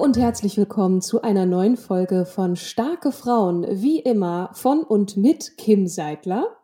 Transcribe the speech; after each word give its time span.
Hallo 0.00 0.06
und 0.06 0.16
herzlich 0.16 0.56
willkommen 0.56 1.02
zu 1.02 1.20
einer 1.20 1.44
neuen 1.44 1.76
Folge 1.76 2.24
von 2.24 2.56
Starke 2.56 3.12
Frauen, 3.12 3.66
wie 3.82 3.98
immer 3.98 4.48
von 4.54 4.82
und 4.82 5.18
mit 5.18 5.58
Kim 5.58 5.86
Seidler. 5.86 6.56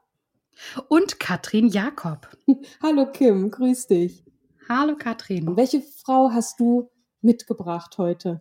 Und 0.88 1.20
Katrin 1.20 1.68
Jakob. 1.68 2.34
Hallo 2.82 3.04
Kim, 3.12 3.50
grüß 3.50 3.88
dich. 3.88 4.24
Hallo 4.70 4.96
Katrin. 4.96 5.54
Welche 5.54 5.82
Frau 5.82 6.30
hast 6.32 6.60
du 6.60 6.88
mitgebracht 7.20 7.98
heute? 7.98 8.40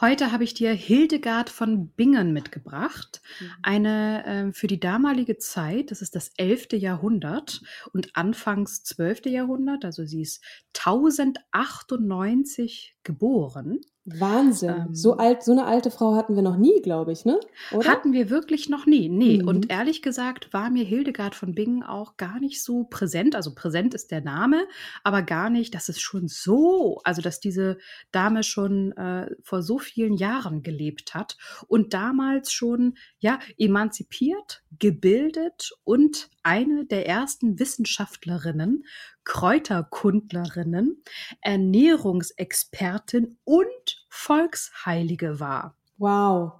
Heute 0.00 0.32
habe 0.32 0.42
ich 0.42 0.54
dir 0.54 0.72
Hildegard 0.72 1.48
von 1.48 1.90
Bingen 1.90 2.32
mitgebracht. 2.32 3.22
Eine 3.62 4.26
äh, 4.26 4.52
für 4.52 4.66
die 4.66 4.80
damalige 4.80 5.38
Zeit, 5.38 5.92
das 5.92 6.02
ist 6.02 6.16
das 6.16 6.32
11. 6.36 6.72
Jahrhundert 6.72 7.62
und 7.92 8.16
anfangs 8.16 8.82
12. 8.82 9.26
Jahrhundert, 9.26 9.84
also 9.84 10.04
sie 10.04 10.22
ist 10.22 10.42
1098 10.76 12.95
geboren. 13.06 13.80
Wahnsinn. 14.04 14.86
Ähm, 14.88 14.94
so 14.94 15.16
alt, 15.16 15.42
so 15.42 15.52
eine 15.52 15.64
alte 15.64 15.90
Frau 15.90 16.14
hatten 16.14 16.36
wir 16.36 16.42
noch 16.42 16.56
nie, 16.56 16.82
glaube 16.82 17.12
ich, 17.12 17.24
ne? 17.24 17.40
Oder? 17.72 17.88
Hatten 17.88 18.12
wir 18.12 18.30
wirklich 18.30 18.68
noch 18.68 18.86
nie. 18.86 19.08
Nee. 19.08 19.38
Mhm. 19.42 19.48
Und 19.48 19.70
ehrlich 19.70 20.02
gesagt 20.02 20.52
war 20.52 20.70
mir 20.70 20.84
Hildegard 20.84 21.34
von 21.34 21.54
Bingen 21.54 21.82
auch 21.82 22.16
gar 22.16 22.38
nicht 22.38 22.62
so 22.62 22.84
präsent. 22.84 23.34
Also 23.34 23.54
präsent 23.54 23.94
ist 23.94 24.10
der 24.10 24.20
Name, 24.20 24.66
aber 25.02 25.22
gar 25.22 25.50
nicht, 25.50 25.74
dass 25.74 25.88
es 25.88 26.00
schon 26.00 26.28
so, 26.28 27.00
also 27.04 27.22
dass 27.22 27.40
diese 27.40 27.78
Dame 28.12 28.42
schon 28.42 28.92
äh, 28.92 29.30
vor 29.42 29.62
so 29.62 29.78
vielen 29.78 30.16
Jahren 30.16 30.62
gelebt 30.62 31.14
hat 31.14 31.36
und 31.66 31.94
damals 31.94 32.52
schon, 32.52 32.94
ja, 33.18 33.38
emanzipiert, 33.56 34.62
gebildet 34.78 35.72
und 35.84 36.28
eine 36.42 36.86
der 36.86 37.08
ersten 37.08 37.58
Wissenschaftlerinnen, 37.58 38.84
Kräuterkundlerinnen, 39.26 41.02
Ernährungsexpertin 41.42 43.36
und 43.44 44.06
Volksheilige 44.08 45.40
war. 45.40 45.76
Wow. 45.98 46.52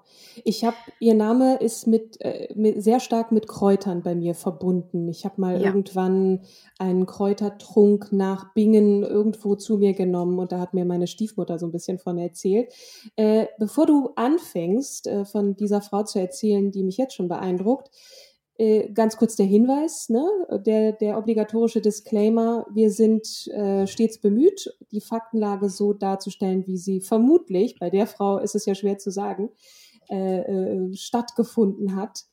Ich 0.44 0.64
habe, 0.64 0.76
ihr 0.98 1.14
Name 1.14 1.56
ist 1.58 1.86
mit, 1.86 2.18
äh, 2.22 2.48
mit 2.56 2.82
sehr 2.82 3.00
stark 3.00 3.32
mit 3.32 3.46
Kräutern 3.48 4.02
bei 4.02 4.14
mir 4.14 4.34
verbunden. 4.34 5.08
Ich 5.08 5.26
habe 5.26 5.38
mal 5.42 5.60
Ja. 5.60 5.66
irgendwann 5.66 6.40
einen 6.78 7.04
Kräutertrunk 7.04 8.12
nach 8.12 8.54
Bingen 8.54 9.02
irgendwo 9.02 9.54
zu 9.54 9.76
mir 9.76 9.92
genommen 9.92 10.38
und 10.38 10.52
da 10.52 10.58
hat 10.58 10.72
mir 10.72 10.86
meine 10.86 11.06
Stiefmutter 11.06 11.58
so 11.58 11.66
ein 11.66 11.72
bisschen 11.72 11.98
von 11.98 12.16
erzählt. 12.16 12.72
Äh, 13.16 13.46
bevor 13.58 13.84
du 13.84 14.12
anfängst, 14.16 15.06
äh, 15.06 15.24
von 15.26 15.54
dieser 15.54 15.82
Frau 15.82 16.02
zu 16.04 16.18
erzählen, 16.18 16.70
die 16.72 16.82
mich 16.82 16.96
jetzt 16.96 17.14
schon 17.14 17.28
beeindruckt, 17.28 17.90
ganz 18.94 19.16
kurz 19.16 19.36
der 19.36 19.46
Hinweis, 19.46 20.08
ne? 20.08 20.24
der, 20.64 20.92
der 20.92 21.18
obligatorische 21.18 21.80
Disclaimer, 21.80 22.66
wir 22.72 22.90
sind 22.90 23.46
äh, 23.48 23.86
stets 23.86 24.18
bemüht, 24.18 24.74
die 24.92 25.00
Faktenlage 25.00 25.68
so 25.68 25.92
darzustellen, 25.92 26.66
wie 26.66 26.78
sie 26.78 27.00
vermutlich, 27.00 27.78
bei 27.78 27.90
der 27.90 28.06
Frau 28.06 28.38
ist 28.38 28.54
es 28.54 28.64
ja 28.64 28.74
schwer 28.74 28.98
zu 28.98 29.10
sagen, 29.10 29.50
äh, 30.08 30.40
äh, 30.40 30.94
stattgefunden 30.94 31.96
hat. 31.96 32.24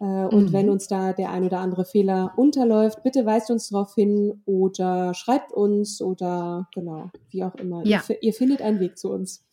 Äh, 0.00 0.04
und 0.04 0.46
Mhm. 0.46 0.52
wenn 0.52 0.70
uns 0.70 0.88
da 0.88 1.12
der 1.12 1.30
ein 1.30 1.44
oder 1.44 1.58
andere 1.58 1.84
Fehler 1.84 2.32
unterläuft, 2.36 3.02
bitte 3.02 3.26
weist 3.26 3.50
uns 3.50 3.68
darauf 3.68 3.94
hin 3.94 4.42
oder 4.46 5.12
schreibt 5.14 5.52
uns 5.52 6.00
oder 6.00 6.68
genau, 6.74 7.10
wie 7.30 7.44
auch 7.44 7.54
immer. 7.56 7.84
Ja. 7.84 8.02
Ihr, 8.08 8.22
ihr 8.22 8.32
findet 8.32 8.62
einen 8.62 8.80
Weg 8.80 8.96
zu 8.96 9.10
uns. 9.10 9.44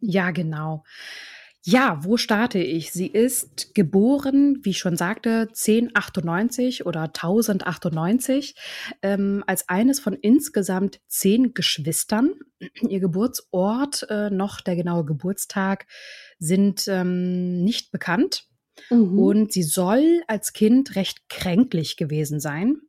Ja, 0.00 0.30
genau. 0.30 0.84
Ja, 1.62 1.98
wo 2.02 2.16
starte 2.16 2.58
ich? 2.58 2.90
Sie 2.90 3.06
ist 3.06 3.74
geboren, 3.74 4.60
wie 4.62 4.70
ich 4.70 4.78
schon 4.78 4.96
sagte, 4.96 5.48
1098 5.48 6.86
oder 6.86 7.02
1098, 7.02 8.54
ähm, 9.02 9.44
als 9.46 9.68
eines 9.68 10.00
von 10.00 10.14
insgesamt 10.14 11.00
zehn 11.06 11.52
Geschwistern. 11.52 12.32
Ihr 12.88 13.00
Geburtsort, 13.00 14.06
äh, 14.08 14.30
noch 14.30 14.62
der 14.62 14.76
genaue 14.76 15.04
Geburtstag, 15.04 15.86
sind 16.38 16.88
ähm, 16.88 17.62
nicht 17.62 17.92
bekannt. 17.92 18.46
Mhm. 18.88 19.18
Und 19.18 19.52
sie 19.52 19.62
soll 19.62 20.22
als 20.28 20.54
Kind 20.54 20.96
recht 20.96 21.28
kränklich 21.28 21.98
gewesen 21.98 22.40
sein 22.40 22.80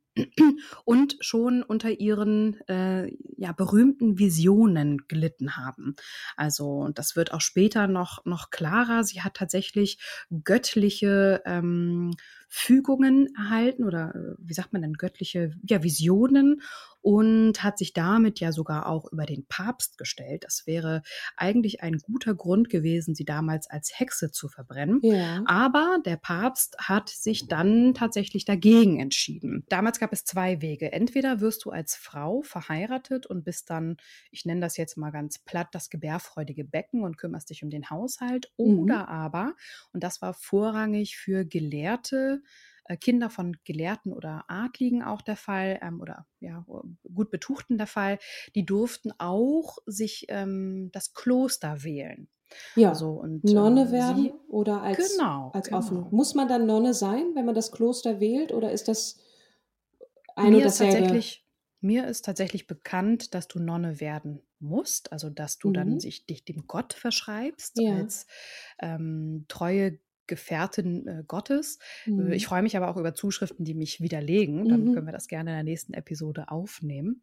und 0.84 1.16
schon 1.20 1.62
unter 1.62 1.90
ihren 1.90 2.60
äh, 2.68 3.10
ja, 3.36 3.52
berühmten 3.52 4.18
Visionen 4.18 4.98
gelitten 5.08 5.56
haben. 5.56 5.96
Also 6.36 6.88
das 6.94 7.16
wird 7.16 7.32
auch 7.32 7.40
später 7.40 7.86
noch, 7.86 8.24
noch 8.24 8.50
klarer. 8.50 9.04
Sie 9.04 9.22
hat 9.22 9.34
tatsächlich 9.34 9.98
göttliche 10.44 11.42
ähm, 11.46 12.12
Fügungen 12.54 13.34
erhalten 13.34 13.82
oder 13.82 14.14
äh, 14.14 14.34
wie 14.38 14.52
sagt 14.52 14.74
man 14.74 14.82
denn, 14.82 14.92
göttliche 14.92 15.54
ja, 15.66 15.82
Visionen 15.82 16.60
und 17.00 17.64
hat 17.64 17.78
sich 17.78 17.94
damit 17.94 18.40
ja 18.40 18.52
sogar 18.52 18.86
auch 18.86 19.10
über 19.10 19.24
den 19.24 19.46
Papst 19.46 19.96
gestellt. 19.98 20.44
Das 20.44 20.66
wäre 20.66 21.02
eigentlich 21.36 21.82
ein 21.82 21.96
guter 21.96 22.34
Grund 22.34 22.68
gewesen, 22.68 23.14
sie 23.14 23.24
damals 23.24 23.68
als 23.68 23.98
Hexe 23.98 24.30
zu 24.30 24.48
verbrennen. 24.48 25.00
ja. 25.02 25.42
Aber 25.46 25.98
der 26.04 26.16
Papst 26.16 26.76
hat 26.78 27.08
sich 27.08 27.48
dann 27.48 27.94
tatsächlich 27.94 28.44
dagegen 28.44 29.00
entschieden. 29.00 29.64
Damals 29.70 29.98
gab 29.98 30.12
es 30.12 30.24
zwei 30.24 30.60
Wege. 30.60 30.92
Entweder 30.92 31.40
wirst 31.40 31.64
du 31.64 31.70
als 31.70 31.96
Frau 31.96 32.42
verheiratet 32.42 33.26
und 33.26 33.44
bist 33.44 33.70
dann, 33.70 33.96
ich 34.30 34.44
nenne 34.44 34.60
das 34.60 34.76
jetzt 34.76 34.96
mal 34.96 35.10
ganz 35.10 35.38
platt, 35.38 35.68
das 35.72 35.88
gebärfreudige 35.88 36.64
Becken 36.64 37.02
und 37.02 37.16
kümmerst 37.16 37.48
dich 37.48 37.64
um 37.64 37.70
den 37.70 37.88
Haushalt. 37.88 38.52
Mhm. 38.58 38.78
Oder 38.78 39.08
aber, 39.08 39.54
und 39.92 40.04
das 40.04 40.22
war 40.22 40.34
vorrangig 40.34 41.16
für 41.16 41.44
Gelehrte, 41.44 42.41
Kinder 43.00 43.30
von 43.30 43.56
Gelehrten 43.64 44.12
oder 44.12 44.44
Adligen 44.48 45.02
auch 45.02 45.22
der 45.22 45.36
Fall 45.36 45.78
ähm, 45.82 46.00
oder 46.00 46.26
ja, 46.40 46.64
gut 47.14 47.30
Betuchten 47.30 47.78
der 47.78 47.86
Fall, 47.86 48.18
die 48.54 48.66
durften 48.66 49.12
auch 49.18 49.78
sich 49.86 50.26
ähm, 50.28 50.90
das 50.92 51.14
Kloster 51.14 51.84
wählen. 51.84 52.28
ja. 52.74 52.92
Also, 52.92 53.12
und, 53.12 53.54
Nonne 53.54 53.90
äh, 53.90 53.92
werden 53.92 54.00
sie- 54.00 54.34
oder 54.48 54.82
als, 54.82 55.26
Genau, 55.26 55.52
als 55.52 55.72
genau. 55.72 55.72
offen. 55.72 56.08
Muss 56.10 56.34
man 56.34 56.48
dann 56.48 56.66
Nonne 56.66 56.94
sein, 56.94 57.34
wenn 57.34 57.44
man 57.46 57.54
das 57.54 57.72
Kloster 57.72 58.20
wählt, 58.20 58.52
oder 58.52 58.72
ist 58.72 58.88
das 58.88 59.18
ein 60.36 60.54
mir 60.54 60.66
ist 60.66 60.76
tatsächlich 60.76 61.46
mir 61.84 62.06
ist 62.06 62.24
tatsächlich 62.24 62.68
bekannt, 62.68 63.34
dass 63.34 63.48
du 63.48 63.58
Nonne 63.58 63.98
werden 64.00 64.40
musst, 64.60 65.10
also 65.12 65.30
dass 65.30 65.58
du 65.58 65.68
Mhm. 65.68 65.72
dann 65.72 65.98
sich 65.98 66.26
dich 66.26 66.44
dem 66.44 66.68
Gott 66.68 66.92
verschreibst 66.94 67.82
Ja. 67.82 67.92
als 67.92 68.26
ähm, 68.78 69.46
treue 69.48 69.98
Gefährtin 70.26 71.06
äh, 71.06 71.24
Gottes. 71.26 71.78
Äh, 72.16 72.34
Mhm. 72.34 72.36
Ich 72.36 72.46
freue 72.46 72.62
mich 72.62 72.76
aber 72.76 72.88
auch 72.88 72.96
über 72.96 73.14
Zuschriften, 73.14 73.64
die 73.64 73.74
mich 73.74 74.00
widerlegen. 74.00 74.66
Dann 74.68 74.88
Mhm. 74.88 74.90
können 74.90 75.06
wir 75.06 75.12
das 75.12 75.28
gerne 75.28 75.50
in 75.50 75.56
der 75.56 75.64
nächsten 75.64 75.94
Episode 75.94 76.48
aufnehmen. 76.50 77.22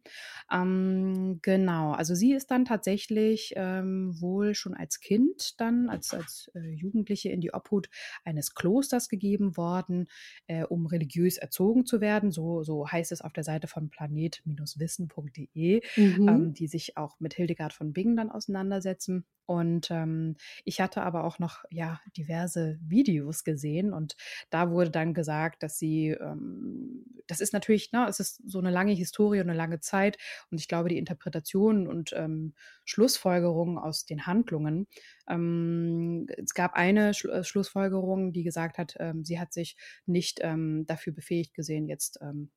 Ähm, 0.52 1.38
genau, 1.42 1.92
also 1.92 2.14
sie 2.14 2.32
ist 2.32 2.50
dann 2.50 2.64
tatsächlich 2.64 3.52
ähm, 3.56 4.20
wohl 4.20 4.54
schon 4.54 4.74
als 4.74 5.00
Kind 5.00 5.60
dann, 5.60 5.88
als, 5.88 6.12
als 6.14 6.50
äh, 6.54 6.60
Jugendliche 6.70 7.30
in 7.30 7.40
die 7.40 7.52
Obhut 7.54 7.88
eines 8.24 8.54
Klosters 8.54 9.08
gegeben 9.08 9.56
worden, 9.56 10.06
äh, 10.46 10.64
um 10.64 10.86
religiös 10.86 11.36
erzogen 11.38 11.86
zu 11.86 12.00
werden. 12.00 12.30
So, 12.30 12.62
so 12.62 12.88
heißt 12.88 13.12
es 13.12 13.20
auf 13.22 13.32
der 13.32 13.44
Seite 13.44 13.66
von 13.68 13.90
planet-wissen.de, 13.90 15.82
Mhm. 15.96 16.26
ähm, 16.26 16.54
die 16.54 16.66
sich 16.66 16.96
auch 16.96 17.20
mit 17.20 17.34
Hildegard 17.34 17.72
von 17.72 17.92
Bingen 17.92 18.16
dann 18.16 18.30
auseinandersetzen. 18.30 19.26
Und 19.46 19.90
ähm, 19.90 20.36
ich 20.64 20.80
hatte 20.80 21.02
aber 21.02 21.24
auch 21.24 21.38
noch 21.38 21.64
ja 21.70 22.00
diverse 22.16 22.78
Videos 22.82 23.42
gesehen 23.44 23.92
und 23.92 24.16
da 24.50 24.70
wurde 24.70 24.90
dann 24.90 25.12
gesagt, 25.14 25.62
dass 25.62 25.78
sie, 25.78 26.08
ähm, 26.10 27.04
das 27.26 27.40
ist 27.40 27.52
natürlich, 27.52 27.92
ne, 27.92 28.06
es 28.08 28.20
ist 28.20 28.42
so 28.48 28.58
eine 28.58 28.70
lange 28.70 28.92
Historie 28.92 29.40
und 29.40 29.48
eine 29.50 29.56
lange 29.58 29.80
Zeit 29.80 30.18
und 30.50 30.60
ich 30.60 30.68
glaube, 30.68 30.88
die 30.88 30.98
Interpretationen 30.98 31.88
und 31.88 32.12
ähm, 32.14 32.54
Schlussfolgerungen 32.84 33.78
aus 33.78 34.04
den 34.04 34.26
Handlungen. 34.26 34.86
Ähm, 35.28 36.26
es 36.36 36.54
gab 36.54 36.74
eine 36.74 37.14
Schlu 37.14 37.30
äh, 37.30 37.44
Schlussfolgerung, 37.44 38.32
die 38.32 38.42
gesagt 38.44 38.78
hat, 38.78 38.94
ähm, 38.98 39.24
sie 39.24 39.40
hat 39.40 39.52
sich 39.52 39.76
nicht 40.06 40.40
ähm, 40.42 40.84
dafür 40.86 41.12
befähigt 41.12 41.54
gesehen, 41.54 41.88
jetzt 41.88 42.18
ähm, 42.22 42.50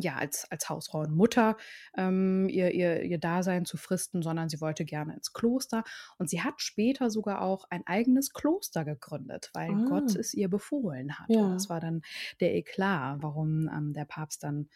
ja, 0.00 0.16
als, 0.16 0.50
als 0.50 0.68
Hausfrau 0.68 1.00
und 1.00 1.14
Mutter 1.14 1.56
ähm, 1.96 2.48
ihr, 2.48 2.72
ihr, 2.72 3.02
ihr 3.02 3.18
Dasein 3.18 3.64
zu 3.64 3.76
fristen, 3.76 4.22
sondern 4.22 4.48
sie 4.48 4.60
wollte 4.60 4.84
gerne 4.84 5.14
ins 5.14 5.32
Kloster. 5.32 5.84
Und 6.18 6.30
sie 6.30 6.42
hat 6.42 6.60
später 6.60 7.10
sogar 7.10 7.42
auch 7.42 7.64
ein 7.70 7.86
eigenes 7.86 8.32
Kloster 8.32 8.84
gegründet, 8.84 9.50
weil 9.54 9.70
ah. 9.70 9.84
Gott 9.88 10.14
es 10.16 10.34
ihr 10.34 10.48
befohlen 10.48 11.18
hat. 11.18 11.28
Ja. 11.28 11.42
Und 11.42 11.54
das 11.54 11.68
war 11.68 11.80
dann 11.80 12.02
der 12.40 12.54
Eklat, 12.54 13.22
warum 13.22 13.68
ähm, 13.68 13.92
der 13.92 14.04
Papst 14.04 14.42
dann 14.42 14.68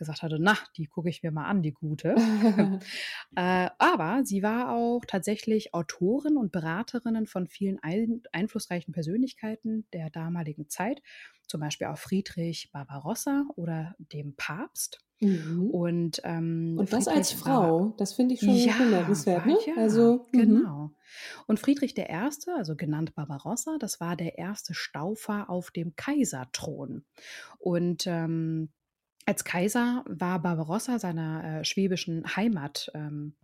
gesagt 0.00 0.22
hatte, 0.22 0.38
na, 0.40 0.58
die 0.76 0.86
gucke 0.86 1.08
ich 1.08 1.22
mir 1.22 1.30
mal 1.30 1.46
an, 1.46 1.62
die 1.62 1.72
gute. 1.72 2.16
äh, 3.36 3.70
aber 3.78 4.24
sie 4.24 4.42
war 4.42 4.74
auch 4.74 5.02
tatsächlich 5.06 5.72
Autorin 5.72 6.36
und 6.36 6.50
Beraterin 6.50 7.26
von 7.26 7.46
vielen 7.46 7.78
ein 7.80 8.22
einflussreichen 8.32 8.92
Persönlichkeiten 8.92 9.86
der 9.92 10.10
damaligen 10.10 10.68
Zeit 10.68 11.00
zum 11.50 11.60
Beispiel 11.60 11.88
auch 11.88 11.98
Friedrich 11.98 12.70
Barbarossa 12.72 13.44
oder 13.56 13.94
dem 13.98 14.34
Papst. 14.36 15.00
Mhm. 15.20 15.68
Und, 15.70 16.20
ähm, 16.24 16.76
und 16.78 16.92
das 16.92 17.06
als 17.06 17.32
Frau, 17.32 17.92
das 17.98 18.14
finde 18.14 18.34
ich 18.34 18.40
schon 18.40 18.54
ja, 18.54 18.72
bemerkenswert. 18.78 19.44
Ne? 19.44 19.58
Ja, 19.66 19.74
also, 19.76 20.26
mhm. 20.32 20.38
genau. 20.38 20.90
Und 21.46 21.60
Friedrich 21.60 21.98
I., 21.98 22.06
also 22.56 22.76
genannt 22.76 23.14
Barbarossa, 23.14 23.76
das 23.78 24.00
war 24.00 24.16
der 24.16 24.38
erste 24.38 24.72
Staufer 24.72 25.50
auf 25.50 25.72
dem 25.72 25.94
Kaiserthron. 25.96 27.04
Und 27.58 28.06
ähm, 28.06 28.70
als 29.26 29.44
Kaiser 29.44 30.04
war 30.06 30.40
Barbarossa 30.40 30.98
seiner 30.98 31.60
äh, 31.60 31.64
schwäbischen 31.64 32.36
Heimat 32.36 32.90
ähm, 32.94 33.34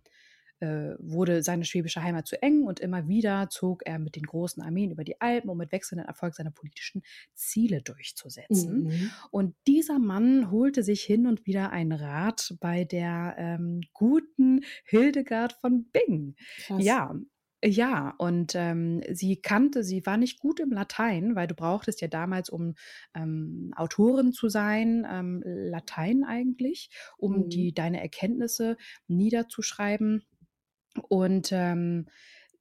äh, 0.60 0.94
wurde 0.98 1.42
seine 1.42 1.64
schwäbische 1.64 2.02
Heimat 2.02 2.26
zu 2.26 2.40
eng 2.42 2.62
und 2.62 2.80
immer 2.80 3.08
wieder 3.08 3.48
zog 3.50 3.82
er 3.84 3.98
mit 3.98 4.16
den 4.16 4.22
großen 4.22 4.62
Armeen 4.62 4.90
über 4.90 5.04
die 5.04 5.20
Alpen, 5.20 5.50
um 5.50 5.58
mit 5.58 5.70
wechselndem 5.70 6.06
Erfolg 6.06 6.34
seine 6.34 6.50
politischen 6.50 7.02
Ziele 7.34 7.82
durchzusetzen. 7.82 8.84
Mhm. 8.84 9.10
Und 9.30 9.54
dieser 9.66 9.98
Mann 9.98 10.50
holte 10.50 10.82
sich 10.82 11.02
hin 11.02 11.26
und 11.26 11.46
wieder 11.46 11.72
einen 11.72 11.92
Rat 11.92 12.56
bei 12.60 12.84
der 12.84 13.34
ähm, 13.36 13.82
guten 13.92 14.64
Hildegard 14.84 15.52
von 15.52 15.84
Bingen. 15.90 16.36
Krass. 16.66 16.82
Ja, 16.82 17.14
ja, 17.64 18.14
und 18.18 18.54
ähm, 18.54 19.02
sie 19.10 19.36
kannte, 19.36 19.82
sie 19.82 20.04
war 20.04 20.16
nicht 20.16 20.38
gut 20.40 20.60
im 20.60 20.70
Latein, 20.70 21.34
weil 21.34 21.46
du 21.46 21.54
brauchtest 21.54 22.00
ja 22.00 22.08
damals, 22.08 22.50
um 22.50 22.74
ähm, 23.14 23.72
Autorin 23.76 24.32
zu 24.32 24.48
sein, 24.48 25.06
ähm, 25.10 25.42
Latein 25.44 26.24
eigentlich, 26.24 26.90
um 27.16 27.44
mhm. 27.44 27.48
die 27.48 27.72
deine 27.72 28.00
Erkenntnisse 28.00 28.76
niederzuschreiben. 29.08 30.24
Und 31.08 31.50
ähm, 31.52 32.06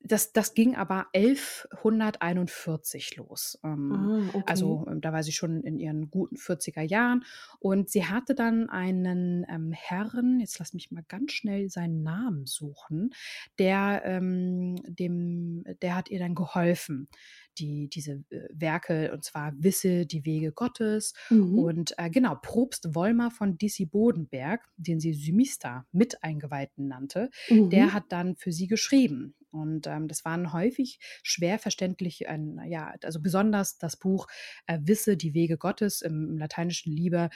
das, 0.07 0.33
das 0.33 0.53
ging 0.53 0.75
aber 0.75 1.07
1141 1.13 3.15
los. 3.17 3.59
Ähm, 3.63 3.91
ah, 3.91 4.29
okay. 4.33 4.43
Also 4.45 4.85
ähm, 4.89 5.01
da 5.01 5.11
war 5.11 5.23
sie 5.23 5.31
schon 5.31 5.63
in 5.63 5.79
ihren 5.79 6.11
guten 6.11 6.35
40er 6.35 6.81
Jahren. 6.81 7.23
Und 7.59 7.89
sie 7.89 8.05
hatte 8.05 8.35
dann 8.35 8.69
einen 8.69 9.45
ähm, 9.49 9.71
Herren, 9.71 10.39
jetzt 10.39 10.59
lass 10.59 10.73
mich 10.73 10.91
mal 10.91 11.03
ganz 11.07 11.31
schnell 11.31 11.69
seinen 11.69 12.03
Namen 12.03 12.45
suchen, 12.45 13.11
der, 13.59 14.03
ähm, 14.05 14.75
dem, 14.87 15.63
der 15.81 15.95
hat 15.95 16.09
ihr 16.09 16.19
dann 16.19 16.35
geholfen 16.35 17.09
die, 17.57 17.89
diese 17.89 18.23
äh, 18.29 18.47
Werke, 18.53 19.11
und 19.13 19.23
zwar 19.23 19.53
Wisse 19.57 20.05
die 20.05 20.25
Wege 20.25 20.51
Gottes. 20.51 21.13
Mhm. 21.29 21.59
Und 21.59 21.93
äh, 21.97 22.09
genau, 22.09 22.35
Probst 22.41 22.95
Wollmer 22.95 23.31
von 23.31 23.57
Dissi 23.57 23.85
Bodenberg, 23.85 24.61
den 24.77 24.99
sie 24.99 25.13
Symista 25.13 25.85
mit 25.91 26.23
Eingeweihten 26.23 26.87
nannte, 26.87 27.29
mhm. 27.49 27.69
der 27.69 27.93
hat 27.93 28.05
dann 28.09 28.35
für 28.35 28.51
sie 28.51 28.67
geschrieben. 28.67 29.35
Und 29.55 29.87
ähm, 29.87 30.07
das 30.07 30.25
waren 30.25 30.53
häufig 30.53 30.99
schwer 31.23 31.59
verständlich, 31.59 32.27
ein, 32.27 32.59
ja, 32.67 32.93
also 33.03 33.21
besonders 33.21 33.77
das 33.77 33.97
Buch 33.97 34.27
äh, 34.67 34.79
Wisse 34.81 35.17
die 35.17 35.33
Wege 35.33 35.57
Gottes 35.57 36.01
im, 36.01 36.29
im 36.29 36.37
Lateinischen 36.37 36.91
lieber 36.91 37.29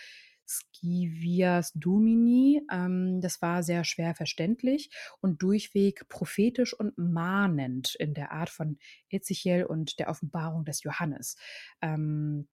Scivias 0.49 1.71
Domini. 1.73 2.61
Ähm, 2.71 3.21
das 3.21 3.41
war 3.41 3.63
sehr 3.63 3.83
schwer 3.83 4.15
verständlich 4.15 4.89
und 5.21 5.41
durchweg 5.41 6.07
prophetisch 6.09 6.73
und 6.73 6.97
mahnend 6.97 7.95
in 7.95 8.13
der 8.13 8.31
Art 8.31 8.49
von 8.49 8.77
Ezechiel 9.09 9.65
und 9.65 9.99
der 9.99 10.09
Offenbarung 10.09 10.65
des 10.65 10.83
Johannes. 10.83 11.37
Ähm, 11.81 12.47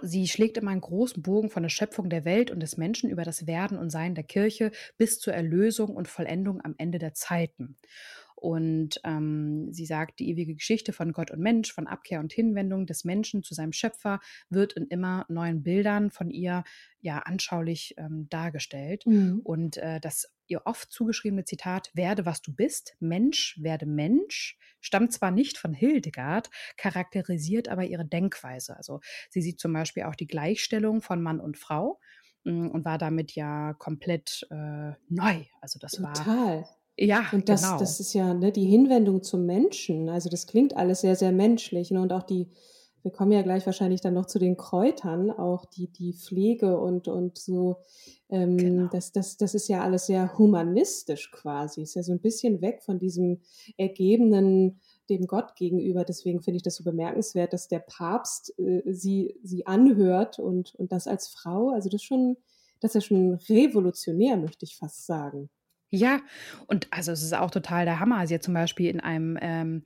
Sie 0.00 0.26
schlägt 0.26 0.56
immer 0.56 0.70
einen 0.70 0.80
großen 0.80 1.22
Bogen 1.22 1.50
von 1.50 1.62
der 1.62 1.68
Schöpfung 1.68 2.08
der 2.08 2.24
Welt 2.24 2.50
und 2.50 2.60
des 2.60 2.78
Menschen 2.78 3.10
über 3.10 3.24
das 3.24 3.46
Werden 3.46 3.76
und 3.76 3.90
Sein 3.90 4.14
der 4.14 4.24
Kirche 4.24 4.72
bis 4.96 5.18
zur 5.18 5.34
Erlösung 5.34 5.94
und 5.94 6.08
Vollendung 6.08 6.64
am 6.64 6.74
Ende 6.78 6.98
der 6.98 7.12
Zeiten. 7.12 7.76
Und 8.42 9.00
ähm, 9.04 9.72
sie 9.72 9.86
sagt, 9.86 10.18
die 10.18 10.28
ewige 10.28 10.56
Geschichte 10.56 10.92
von 10.92 11.12
Gott 11.12 11.30
und 11.30 11.38
Mensch, 11.38 11.72
von 11.72 11.86
Abkehr 11.86 12.18
und 12.18 12.32
Hinwendung 12.32 12.86
des 12.86 13.04
Menschen 13.04 13.44
zu 13.44 13.54
seinem 13.54 13.72
Schöpfer 13.72 14.18
wird 14.50 14.72
in 14.72 14.88
immer 14.88 15.24
neuen 15.28 15.62
Bildern 15.62 16.10
von 16.10 16.28
ihr 16.28 16.64
ja 17.00 17.20
anschaulich 17.20 17.94
ähm, 17.98 18.26
dargestellt. 18.30 19.06
Mhm. 19.06 19.42
Und 19.44 19.76
äh, 19.76 20.00
das 20.00 20.32
ihr 20.48 20.62
oft 20.64 20.90
zugeschriebene 20.90 21.44
Zitat, 21.44 21.92
werde 21.94 22.26
was 22.26 22.42
du 22.42 22.52
bist, 22.52 22.96
Mensch, 22.98 23.56
werde 23.62 23.86
Mensch, 23.86 24.58
stammt 24.80 25.12
zwar 25.12 25.30
nicht 25.30 25.56
von 25.56 25.72
Hildegard, 25.72 26.50
charakterisiert 26.76 27.68
aber 27.68 27.84
ihre 27.84 28.04
Denkweise. 28.04 28.76
Also 28.76 29.00
sie 29.30 29.40
sieht 29.40 29.60
zum 29.60 29.72
Beispiel 29.72 30.02
auch 30.02 30.16
die 30.16 30.26
Gleichstellung 30.26 31.00
von 31.00 31.22
Mann 31.22 31.38
und 31.38 31.58
Frau 31.58 32.00
mm, 32.42 32.70
und 32.70 32.84
war 32.84 32.98
damit 32.98 33.36
ja 33.36 33.74
komplett 33.74 34.48
äh, 34.50 34.94
neu. 35.08 35.44
Also 35.60 35.78
das 35.78 35.92
Total. 35.92 36.26
war 36.26 36.81
ja, 36.98 37.24
und 37.32 37.48
das, 37.48 37.62
genau. 37.62 37.78
das 37.78 38.00
ist 38.00 38.12
ja 38.12 38.34
ne, 38.34 38.52
die 38.52 38.66
Hinwendung 38.66 39.22
zum 39.22 39.46
Menschen. 39.46 40.08
Also 40.08 40.28
das 40.28 40.46
klingt 40.46 40.76
alles 40.76 41.00
sehr, 41.00 41.16
sehr 41.16 41.32
menschlich. 41.32 41.90
Ne? 41.90 42.00
Und 42.00 42.12
auch 42.12 42.22
die, 42.22 42.50
wir 43.02 43.10
kommen 43.10 43.32
ja 43.32 43.42
gleich 43.42 43.66
wahrscheinlich 43.66 44.00
dann 44.00 44.14
noch 44.14 44.26
zu 44.26 44.38
den 44.38 44.56
Kräutern, 44.56 45.30
auch 45.30 45.64
die, 45.64 45.88
die 45.88 46.12
Pflege 46.12 46.78
und, 46.78 47.08
und 47.08 47.38
so. 47.38 47.78
Ähm, 48.28 48.56
genau. 48.56 48.88
das, 48.92 49.12
das, 49.12 49.36
das 49.36 49.54
ist 49.54 49.68
ja 49.68 49.82
alles 49.82 50.06
sehr 50.06 50.38
humanistisch 50.38 51.30
quasi. 51.30 51.82
Ist 51.82 51.94
ja 51.94 52.02
so 52.02 52.12
ein 52.12 52.20
bisschen 52.20 52.60
weg 52.60 52.82
von 52.82 52.98
diesem 52.98 53.40
ergebenen 53.76 54.80
dem 55.08 55.26
Gott 55.26 55.56
gegenüber. 55.56 56.04
Deswegen 56.04 56.42
finde 56.42 56.56
ich 56.56 56.62
das 56.62 56.76
so 56.76 56.84
bemerkenswert, 56.84 57.52
dass 57.52 57.68
der 57.68 57.80
Papst 57.80 58.56
äh, 58.58 58.82
sie, 58.86 59.38
sie 59.42 59.66
anhört 59.66 60.38
und, 60.38 60.74
und 60.76 60.92
das 60.92 61.06
als 61.06 61.28
Frau. 61.28 61.70
Also 61.70 61.88
das 61.88 62.02
ist 62.02 62.06
schon, 62.06 62.36
das 62.80 62.90
ist 62.90 62.94
ja 62.94 63.00
schon 63.00 63.34
revolutionär, 63.48 64.36
möchte 64.36 64.64
ich 64.64 64.76
fast 64.76 65.06
sagen. 65.06 65.50
Ja, 65.94 66.22
und 66.68 66.88
also 66.90 67.12
es 67.12 67.22
ist 67.22 67.34
auch 67.34 67.50
total 67.50 67.84
der 67.84 68.00
Hammer. 68.00 68.26
Sie 68.26 68.34
hat 68.34 68.42
zum 68.42 68.54
Beispiel 68.54 68.88
in 68.88 69.00
einem, 69.00 69.38
ähm, 69.42 69.82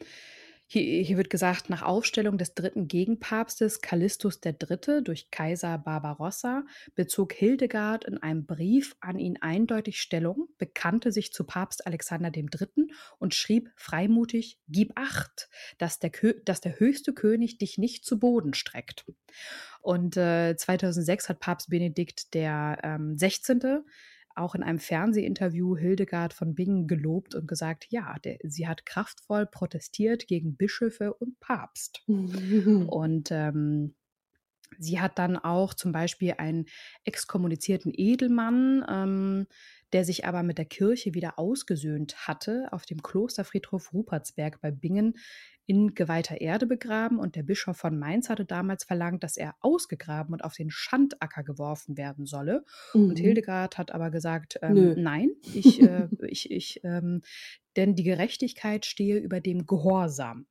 hier, 0.69 1.03
hier 1.03 1.17
wird 1.17 1.31
gesagt, 1.31 1.69
nach 1.69 1.83
Aufstellung 1.83 2.39
des 2.39 2.55
dritten 2.55 2.87
Gegenpapstes 2.87 3.81
Callistus 3.81 4.39
III. 4.45 5.03
durch 5.03 5.33
Kaiser 5.33 5.79
Barbarossa 5.79 6.65
bezog 6.95 7.33
Hildegard 7.33 8.05
in 8.05 8.19
einem 8.19 8.47
Brief 8.47 8.95
an 9.01 9.19
ihn 9.19 9.39
eindeutig 9.41 10.01
Stellung, 10.01 10.47
bekannte 10.59 11.11
sich 11.11 11.33
zu 11.33 11.43
Papst 11.43 11.85
Alexander 11.89 12.31
III. 12.33 12.87
und 13.19 13.35
schrieb 13.35 13.73
freimutig: 13.75 14.61
Gib 14.69 14.93
acht, 14.95 15.49
dass 15.79 15.99
der, 15.99 16.13
dass 16.45 16.61
der 16.61 16.79
höchste 16.79 17.15
König 17.15 17.59
dich 17.59 17.79
nicht 17.79 18.05
zu 18.05 18.21
Boden 18.21 18.55
streckt. 18.55 19.07
Und 19.83 20.17
äh, 20.17 20.55
2006 20.57 21.29
hat 21.29 21.41
Papst 21.41 21.69
Benedikt 21.69 22.33
der 22.33 22.79
ähm, 22.85 23.19
16 23.19 23.83
auch 24.37 24.55
in 24.55 24.62
einem 24.62 24.78
Fernsehinterview 24.78 25.76
Hildegard 25.76 26.33
von 26.33 26.55
Bingen 26.55 26.87
gelobt 26.87 27.35
und 27.35 27.49
gesagt, 27.49 27.87
ja, 27.90 28.16
der, 28.25 28.38
sie 28.43 28.66
hat 28.66 28.87
kraftvoll 28.87 29.47
protestiert 29.47 30.26
gegen 30.26 30.57
Bischöfe 30.57 31.14
und 31.14 31.40
Papst. 31.40 32.02
und 32.09 33.31
ähm, 33.31 33.95
sie 34.79 35.01
hat 35.01 35.19
dann 35.19 35.37
auch 35.37 35.75
zum 35.75 35.93
Beispiel 35.93 36.35
einen 36.39 36.67
exkommunizierten 37.05 37.93
Edelmann, 37.95 38.85
ähm, 38.89 39.47
der 39.93 40.05
sich 40.05 40.25
aber 40.25 40.43
mit 40.43 40.59
der 40.59 40.65
Kirche 40.65 41.15
wieder 41.15 41.39
ausgesöhnt 41.39 42.27
hatte, 42.27 42.69
auf 42.73 42.87
dem 42.87 43.03
Klosterfriedhof 43.03 43.93
Rupertsberg 43.93 44.61
bei 44.61 44.71
Bingen 44.71 45.15
in 45.67 45.95
geweihter 45.95 46.41
Erde 46.41 46.67
begraben 46.67 47.19
und 47.19 47.35
der 47.35 47.43
Bischof 47.43 47.77
von 47.77 47.99
Mainz 47.99 48.29
hatte 48.29 48.45
damals 48.45 48.85
verlangt, 48.85 49.25
dass 49.25 49.37
er 49.37 49.55
ausgegraben 49.61 50.33
und 50.33 50.45
auf 50.45 50.55
den 50.55 50.71
Schandacker 50.71 51.43
geworfen 51.43 51.97
werden 51.97 52.25
solle. 52.25 52.65
Mhm. 52.95 53.11
Und 53.11 53.19
Hildegard 53.19 53.77
hat 53.77 53.91
aber 53.93 54.11
gesagt, 54.11 54.59
ähm, 54.63 54.95
nein, 54.97 55.31
ich, 55.55 55.83
äh, 55.83 56.09
ich, 56.29 56.51
ich, 56.51 56.81
ähm, 56.85 57.23
denn 57.75 57.97
die 57.97 58.05
Gerechtigkeit 58.05 58.87
stehe 58.87 59.19
über 59.19 59.41
dem 59.41 59.67
Gehorsam. 59.67 60.47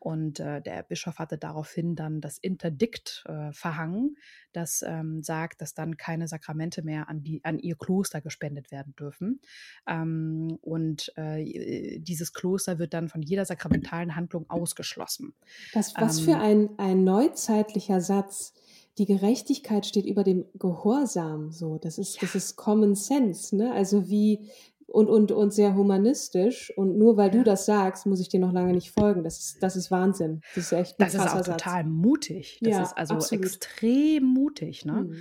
Und 0.00 0.40
äh, 0.40 0.62
der 0.62 0.82
Bischof 0.82 1.18
hatte 1.18 1.36
daraufhin 1.36 1.94
dann 1.94 2.22
das 2.22 2.38
Interdikt 2.38 3.22
äh, 3.28 3.52
verhangen, 3.52 4.16
das 4.52 4.82
ähm, 4.84 5.22
sagt, 5.22 5.60
dass 5.60 5.74
dann 5.74 5.98
keine 5.98 6.26
Sakramente 6.26 6.82
mehr 6.82 7.08
an, 7.10 7.22
die, 7.22 7.44
an 7.44 7.58
ihr 7.58 7.76
Kloster 7.76 8.22
gespendet 8.22 8.70
werden 8.72 8.94
dürfen. 8.98 9.40
Ähm, 9.86 10.58
und 10.62 11.12
äh, 11.16 11.98
dieses 12.00 12.32
Kloster 12.32 12.78
wird 12.78 12.94
dann 12.94 13.10
von 13.10 13.20
jeder 13.20 13.44
sakramentalen 13.44 14.16
Handlung 14.16 14.48
ausgeschlossen. 14.48 15.34
Das, 15.74 15.94
was 15.96 16.20
ähm, 16.20 16.24
für 16.24 16.36
ein, 16.38 16.70
ein 16.78 17.04
neuzeitlicher 17.04 18.00
Satz 18.00 18.54
die 18.98 19.06
Gerechtigkeit 19.06 19.86
steht 19.86 20.04
über 20.04 20.24
dem 20.24 20.44
Gehorsam. 20.58 21.52
So, 21.52 21.78
das 21.78 21.96
ist, 21.96 22.22
das 22.22 22.34
ist 22.34 22.56
Common 22.56 22.94
Sense, 22.94 23.56
ne? 23.56 23.72
Also 23.72 24.10
wie 24.10 24.50
und, 24.90 25.08
und, 25.08 25.32
und 25.32 25.52
sehr 25.52 25.74
humanistisch. 25.74 26.72
Und 26.76 26.98
nur 26.98 27.16
weil 27.16 27.30
du 27.30 27.44
das 27.44 27.66
sagst, 27.66 28.06
muss 28.06 28.20
ich 28.20 28.28
dir 28.28 28.40
noch 28.40 28.52
lange 28.52 28.72
nicht 28.72 28.90
folgen. 28.90 29.22
Das 29.22 29.38
ist, 29.38 29.62
das 29.62 29.76
ist 29.76 29.90
Wahnsinn. 29.90 30.40
Das 30.54 30.64
ist 30.64 30.72
echt 30.72 30.98
ein 30.98 31.04
Das 31.04 31.14
ist 31.14 31.20
auch 31.20 31.44
Satz. 31.44 31.46
total 31.46 31.84
mutig. 31.84 32.58
Das 32.60 32.72
ja, 32.72 32.82
ist 32.82 32.98
also 32.98 33.14
absolut. 33.14 33.44
extrem 33.44 34.24
mutig, 34.24 34.84
ne? 34.84 35.04
Mhm. 35.04 35.16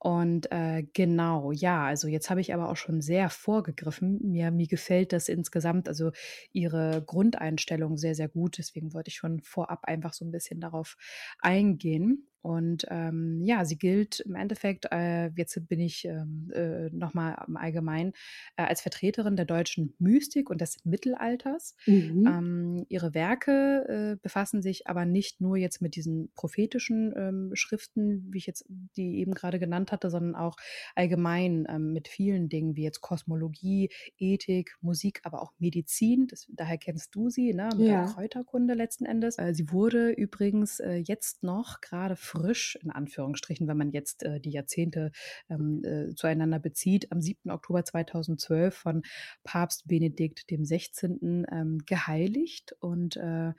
Und 0.00 0.52
äh, 0.52 0.84
genau, 0.92 1.50
ja, 1.50 1.84
also 1.84 2.06
jetzt 2.06 2.30
habe 2.30 2.40
ich 2.40 2.54
aber 2.54 2.70
auch 2.70 2.76
schon 2.76 3.00
sehr 3.00 3.30
vorgegriffen. 3.30 4.20
Mir, 4.22 4.52
mir 4.52 4.68
gefällt 4.68 5.12
das 5.12 5.28
insgesamt, 5.28 5.88
also 5.88 6.12
ihre 6.52 7.02
Grundeinstellung 7.04 7.96
sehr, 7.96 8.14
sehr 8.14 8.28
gut. 8.28 8.58
Deswegen 8.58 8.94
wollte 8.94 9.08
ich 9.08 9.16
schon 9.16 9.40
vorab 9.40 9.86
einfach 9.86 10.12
so 10.12 10.24
ein 10.24 10.30
bisschen 10.30 10.60
darauf 10.60 10.96
eingehen. 11.40 12.27
Und 12.42 12.86
ähm, 12.88 13.40
ja, 13.42 13.64
sie 13.64 13.76
gilt 13.76 14.20
im 14.20 14.34
Endeffekt, 14.34 14.86
äh, 14.92 15.30
jetzt 15.36 15.68
bin 15.68 15.80
ich 15.80 16.04
ähm, 16.04 16.50
äh, 16.54 16.88
nochmal 16.90 17.44
im 17.46 17.56
Allgemeinen, 17.56 18.12
äh, 18.56 18.62
als 18.62 18.80
Vertreterin 18.80 19.36
der 19.36 19.44
deutschen 19.44 19.94
Mystik 19.98 20.50
und 20.50 20.60
des 20.60 20.84
Mittelalters. 20.84 21.74
Mhm. 21.86 22.26
Ähm, 22.26 22.86
ihre 22.88 23.14
Werke 23.14 24.14
äh, 24.14 24.16
befassen 24.22 24.62
sich 24.62 24.86
aber 24.86 25.04
nicht 25.04 25.40
nur 25.40 25.56
jetzt 25.56 25.82
mit 25.82 25.96
diesen 25.96 26.30
prophetischen 26.34 27.12
ähm, 27.16 27.50
Schriften, 27.54 28.26
wie 28.32 28.38
ich 28.38 28.46
jetzt 28.46 28.66
die 28.96 29.18
eben 29.18 29.34
gerade 29.34 29.58
genannt 29.58 29.92
hatte, 29.92 30.10
sondern 30.10 30.34
auch 30.34 30.56
allgemein 30.94 31.66
ähm, 31.68 31.92
mit 31.92 32.08
vielen 32.08 32.48
Dingen 32.48 32.76
wie 32.76 32.84
jetzt 32.84 33.00
Kosmologie, 33.00 33.90
Ethik, 34.18 34.76
Musik, 34.80 35.20
aber 35.24 35.42
auch 35.42 35.52
Medizin. 35.58 36.26
Das, 36.28 36.46
daher 36.50 36.78
kennst 36.78 37.14
du 37.14 37.30
sie, 37.30 37.54
ne, 37.54 37.68
mit 37.76 37.86
ja. 37.86 38.04
der 38.04 38.14
Kräuterkunde 38.14 38.74
letzten 38.74 39.04
Endes. 39.04 39.38
Äh, 39.38 39.54
sie 39.54 39.70
wurde 39.70 40.10
übrigens 40.10 40.80
äh, 40.80 40.96
jetzt 40.96 41.42
noch 41.42 41.80
gerade 41.80 42.16
frisch, 42.28 42.78
in 42.82 42.90
Anführungsstrichen, 42.90 43.66
wenn 43.68 43.76
man 43.76 43.90
jetzt 43.90 44.22
äh, 44.22 44.40
die 44.40 44.50
Jahrzehnte 44.50 45.12
ähm, 45.48 45.82
äh, 45.84 46.14
zueinander 46.14 46.58
bezieht, 46.58 47.10
am 47.10 47.20
7. 47.20 47.50
Oktober 47.50 47.84
2012 47.84 48.74
von 48.74 49.02
Papst 49.44 49.88
Benedikt 49.88 50.50
dem 50.50 50.64
16. 50.64 51.46
Ähm, 51.50 51.78
geheiligt 51.86 52.74
und 52.80 53.16
äh, 53.16 53.52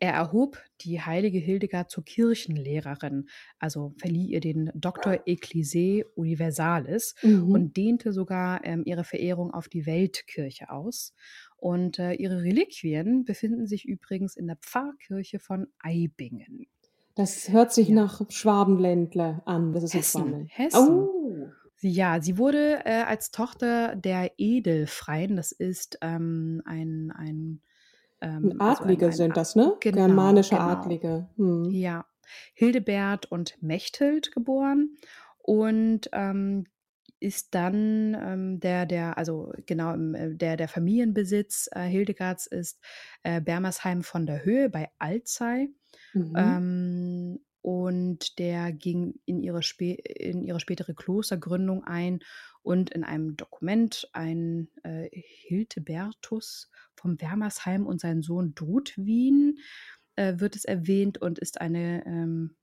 er 0.00 0.12
erhob 0.12 0.62
die 0.82 1.00
heilige 1.00 1.38
Hildegard 1.38 1.90
zur 1.90 2.04
Kirchenlehrerin, 2.04 3.28
also 3.58 3.94
verlieh 3.98 4.26
ihr 4.26 4.40
den 4.40 4.70
Doktor 4.74 5.22
Ecclesiae 5.26 6.04
Universalis 6.14 7.14
mhm. 7.22 7.50
und 7.50 7.76
dehnte 7.76 8.12
sogar 8.12 8.64
ähm, 8.64 8.82
ihre 8.84 9.04
Verehrung 9.04 9.52
auf 9.52 9.68
die 9.68 9.86
Weltkirche 9.86 10.70
aus. 10.70 11.14
Und 11.56 11.98
äh, 11.98 12.12
ihre 12.12 12.42
Reliquien 12.42 13.24
befinden 13.24 13.66
sich 13.66 13.86
übrigens 13.86 14.36
in 14.36 14.46
der 14.46 14.56
Pfarrkirche 14.56 15.40
von 15.40 15.66
Eibingen. 15.80 16.66
Das 17.18 17.48
hört 17.48 17.72
sich 17.72 17.88
ja. 17.88 17.96
nach 17.96 18.22
Schwabenländler 18.30 19.42
an. 19.44 19.72
Das 19.72 19.82
ist 19.82 19.92
Hessen. 19.92 20.46
Hessen. 20.52 20.88
Oh. 20.88 21.48
Ja, 21.80 22.22
sie 22.22 22.38
wurde 22.38 22.84
äh, 22.84 23.02
als 23.02 23.32
Tochter 23.32 23.96
der 23.96 24.30
Edelfreien, 24.38 25.34
das 25.34 25.50
ist 25.50 25.98
ähm, 26.00 26.62
ein, 26.64 27.12
ein 27.16 27.60
ähm, 28.20 28.54
Adlige 28.60 29.06
also 29.06 29.24
ein, 29.24 29.30
ein, 29.30 29.34
sind 29.34 29.36
das, 29.36 29.56
ne? 29.56 29.76
Genau, 29.80 30.06
Germanische 30.06 30.54
genau. 30.54 30.68
Adlige. 30.68 31.28
Hm. 31.36 31.70
Ja, 31.70 32.06
Hildebert 32.54 33.26
und 33.32 33.60
Mechthild 33.60 34.30
geboren 34.30 34.96
und 35.38 36.08
ähm, 36.12 36.66
ist 37.18 37.52
dann 37.52 38.16
ähm, 38.20 38.60
der, 38.60 38.86
der, 38.86 39.18
also 39.18 39.52
genau, 39.66 39.96
äh, 40.14 40.36
der, 40.36 40.56
der 40.56 40.68
Familienbesitz 40.68 41.68
äh, 41.72 41.80
Hildegards 41.80 42.46
ist 42.46 42.80
äh, 43.24 43.40
Bermersheim 43.40 44.04
von 44.04 44.24
der 44.24 44.44
Höhe 44.44 44.70
bei 44.70 44.88
Alzey. 45.00 45.74
Mhm. 46.14 46.34
Ähm, 46.36 47.40
und 47.60 48.38
der 48.38 48.72
ging 48.72 49.20
in 49.24 49.40
ihre, 49.40 49.62
Spä 49.62 49.92
in 49.92 50.42
ihre 50.42 50.60
spätere 50.60 50.94
Klostergründung 50.94 51.84
ein 51.84 52.20
und 52.62 52.90
in 52.90 53.04
einem 53.04 53.36
Dokument 53.36 54.08
ein 54.12 54.68
äh, 54.84 55.08
Hildebertus 55.12 56.70
vom 56.94 57.20
Wermersheim 57.20 57.86
und 57.86 58.00
sein 58.00 58.22
Sohn 58.22 58.54
Dudwin 58.54 59.58
äh, 60.16 60.38
wird 60.38 60.56
es 60.56 60.64
erwähnt 60.64 61.18
und 61.18 61.38
ist 61.38 61.60
eine 61.60 62.04
ähm, 62.06 62.56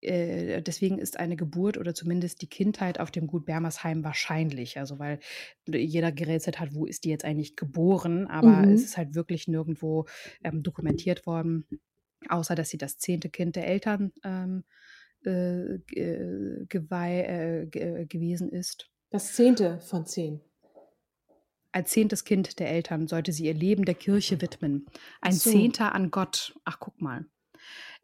äh, 0.00 0.62
deswegen 0.62 0.98
ist 0.98 1.18
eine 1.18 1.36
Geburt 1.36 1.78
oder 1.78 1.94
zumindest 1.94 2.42
die 2.42 2.48
Kindheit 2.48 3.00
auf 3.00 3.10
dem 3.10 3.26
Gut 3.26 3.46
Bermersheim 3.46 4.04
wahrscheinlich. 4.04 4.78
Also 4.78 4.98
weil 4.98 5.18
jeder 5.66 6.12
gerätselt 6.12 6.60
hat, 6.60 6.74
wo 6.74 6.86
ist 6.86 7.04
die 7.04 7.10
jetzt 7.10 7.24
eigentlich 7.24 7.56
geboren, 7.56 8.26
aber 8.26 8.66
mhm. 8.66 8.72
es 8.72 8.84
ist 8.84 8.96
halt 8.96 9.14
wirklich 9.14 9.48
nirgendwo 9.48 10.06
ähm, 10.44 10.62
dokumentiert 10.62 11.26
worden, 11.26 11.66
außer 12.28 12.54
dass 12.54 12.68
sie 12.68 12.78
das 12.78 12.98
zehnte 12.98 13.30
Kind 13.30 13.56
der 13.56 13.66
Eltern 13.66 14.12
ähm, 14.22 14.64
äh, 15.24 15.78
geweih, 16.68 17.20
äh, 17.20 17.62
äh, 17.62 18.06
gewesen 18.06 18.50
ist. 18.50 18.90
Das 19.10 19.34
zehnte 19.34 19.80
von 19.80 20.06
zehn. 20.06 20.40
Als 21.72 21.90
zehntes 21.90 22.24
Kind 22.24 22.58
der 22.58 22.70
Eltern 22.70 23.06
sollte 23.06 23.32
sie 23.32 23.44
ihr 23.46 23.54
Leben 23.54 23.84
der 23.84 23.94
Kirche 23.94 24.40
widmen. 24.40 24.86
Ein 25.20 25.32
so. 25.32 25.50
Zehnter 25.50 25.94
an 25.94 26.10
Gott. 26.10 26.58
Ach, 26.64 26.78
guck 26.80 27.00
mal. 27.00 27.26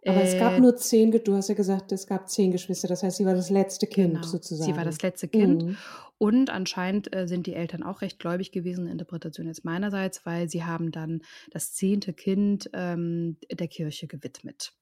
Aber 0.04 0.20
äh, 0.20 0.26
es 0.26 0.38
gab 0.38 0.54
äh, 0.54 0.60
nur 0.60 0.76
zehn, 0.76 1.10
du 1.10 1.34
hast 1.34 1.48
ja 1.48 1.54
gesagt, 1.54 1.92
es 1.92 2.06
gab 2.06 2.28
zehn 2.28 2.50
Geschwister. 2.50 2.88
Das 2.88 3.02
heißt, 3.02 3.18
sie 3.18 3.26
war 3.26 3.34
das 3.34 3.50
letzte 3.50 3.86
Kind 3.86 4.14
genau, 4.14 4.26
sozusagen. 4.26 4.70
Sie 4.70 4.76
war 4.76 4.84
das 4.84 5.00
letzte 5.02 5.28
Kind. 5.28 5.64
Mhm. 5.64 5.76
Und 6.18 6.50
anscheinend 6.50 7.14
äh, 7.14 7.26
sind 7.26 7.46
die 7.46 7.54
Eltern 7.54 7.82
auch 7.82 8.00
recht 8.00 8.18
gläubig 8.18 8.52
gewesen, 8.52 8.86
Interpretation 8.86 9.46
jetzt 9.46 9.64
meinerseits, 9.64 10.24
weil 10.24 10.48
sie 10.48 10.64
haben 10.64 10.92
dann 10.92 11.22
das 11.50 11.72
zehnte 11.72 12.12
Kind 12.12 12.70
ähm, 12.74 13.38
der 13.50 13.68
Kirche 13.68 14.06
gewidmet. 14.06 14.72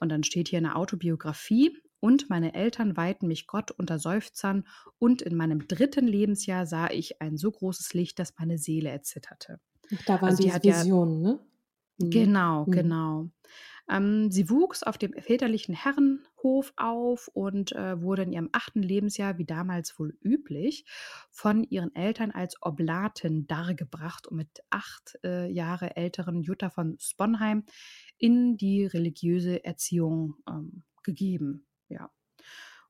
Und 0.00 0.08
dann 0.08 0.24
steht 0.24 0.48
hier 0.48 0.58
eine 0.58 0.76
Autobiografie. 0.76 1.76
Und 2.00 2.28
meine 2.28 2.54
Eltern 2.54 2.96
weihten 2.96 3.28
mich 3.28 3.46
Gott 3.46 3.70
unter 3.70 4.00
Seufzern, 4.00 4.66
und 4.98 5.22
in 5.22 5.36
meinem 5.36 5.68
dritten 5.68 6.08
Lebensjahr 6.08 6.66
sah 6.66 6.90
ich 6.90 7.22
ein 7.22 7.36
so 7.36 7.52
großes 7.52 7.94
Licht, 7.94 8.18
dass 8.18 8.34
meine 8.38 8.58
Seele 8.58 8.90
erzitterte. 8.90 9.60
Da 10.06 10.14
waren 10.20 10.30
also 10.30 10.42
die 10.42 10.52
Visionen, 10.52 11.22
ja, 11.22 11.30
ne? 11.30 11.40
Mhm. 11.98 12.10
Genau, 12.10 12.64
mhm. 12.66 12.70
genau. 12.72 13.30
Ähm, 13.90 14.30
sie 14.30 14.48
wuchs 14.48 14.82
auf 14.82 14.98
dem 14.98 15.12
väterlichen 15.12 15.74
Herrenhof 15.74 16.72
auf 16.76 17.28
und 17.28 17.72
äh, 17.72 18.00
wurde 18.00 18.22
in 18.22 18.32
ihrem 18.32 18.48
achten 18.52 18.82
Lebensjahr, 18.82 19.38
wie 19.38 19.44
damals 19.44 19.98
wohl 19.98 20.16
üblich, 20.22 20.84
von 21.30 21.64
ihren 21.64 21.94
Eltern 21.94 22.30
als 22.30 22.56
Oblatin 22.60 23.46
dargebracht 23.46 24.26
und 24.26 24.36
mit 24.36 24.60
acht 24.70 25.18
äh, 25.24 25.50
Jahre 25.50 25.96
älteren 25.96 26.42
Jutta 26.42 26.70
von 26.70 26.96
Sponheim 27.00 27.64
in 28.18 28.56
die 28.56 28.86
religiöse 28.86 29.64
Erziehung 29.64 30.36
ähm, 30.48 30.84
gegeben. 31.02 31.66
Ja. 31.88 32.10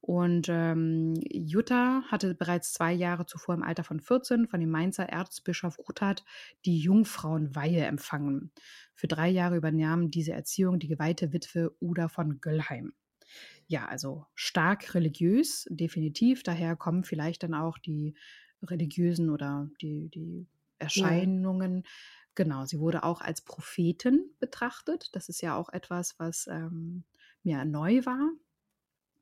Und 0.03 0.49
ähm, 0.51 1.15
Jutta 1.31 2.03
hatte 2.09 2.35
bereits 2.35 2.73
zwei 2.73 2.93
Jahre 2.93 3.25
zuvor 3.25 3.55
im 3.55 3.63
Alter 3.63 3.85
von 3.85 4.01
14 4.01 4.49
von 4.49 4.59
dem 4.59 4.69
Mainzer 4.69 5.09
Erzbischof 5.09 5.79
Ruthard 5.79 6.25
die 6.65 6.77
Jungfrauenweihe 6.79 7.85
empfangen. 7.85 8.51
Für 8.97 9.07
drei 9.07 9.29
Jahre 9.29 9.57
übernahm 9.57 10.11
diese 10.11 10.33
Erziehung 10.33 10.81
die 10.81 10.89
geweihte 10.89 11.33
Witwe 11.33 11.77
Uda 11.81 12.09
von 12.09 12.41
Göllheim. 12.41 12.95
Ja, 13.69 13.87
also 13.87 14.27
stark 14.35 14.93
religiös, 14.97 15.69
definitiv. 15.71 16.43
Daher 16.43 16.75
kommen 16.75 17.05
vielleicht 17.05 17.45
dann 17.45 17.55
auch 17.55 17.79
die 17.79 18.17
religiösen 18.61 19.31
oder 19.31 19.71
die, 19.81 20.09
die 20.09 20.49
Erscheinungen. 20.81 21.77
Ja. 21.77 21.91
Genau, 22.35 22.65
sie 22.65 22.81
wurde 22.81 23.05
auch 23.05 23.21
als 23.21 23.43
Prophetin 23.43 24.31
betrachtet. 24.41 25.11
Das 25.13 25.29
ist 25.29 25.43
ja 25.43 25.55
auch 25.55 25.69
etwas, 25.69 26.19
was 26.19 26.49
ähm, 26.49 27.05
mir 27.45 27.65
neu 27.65 28.05
war. 28.05 28.33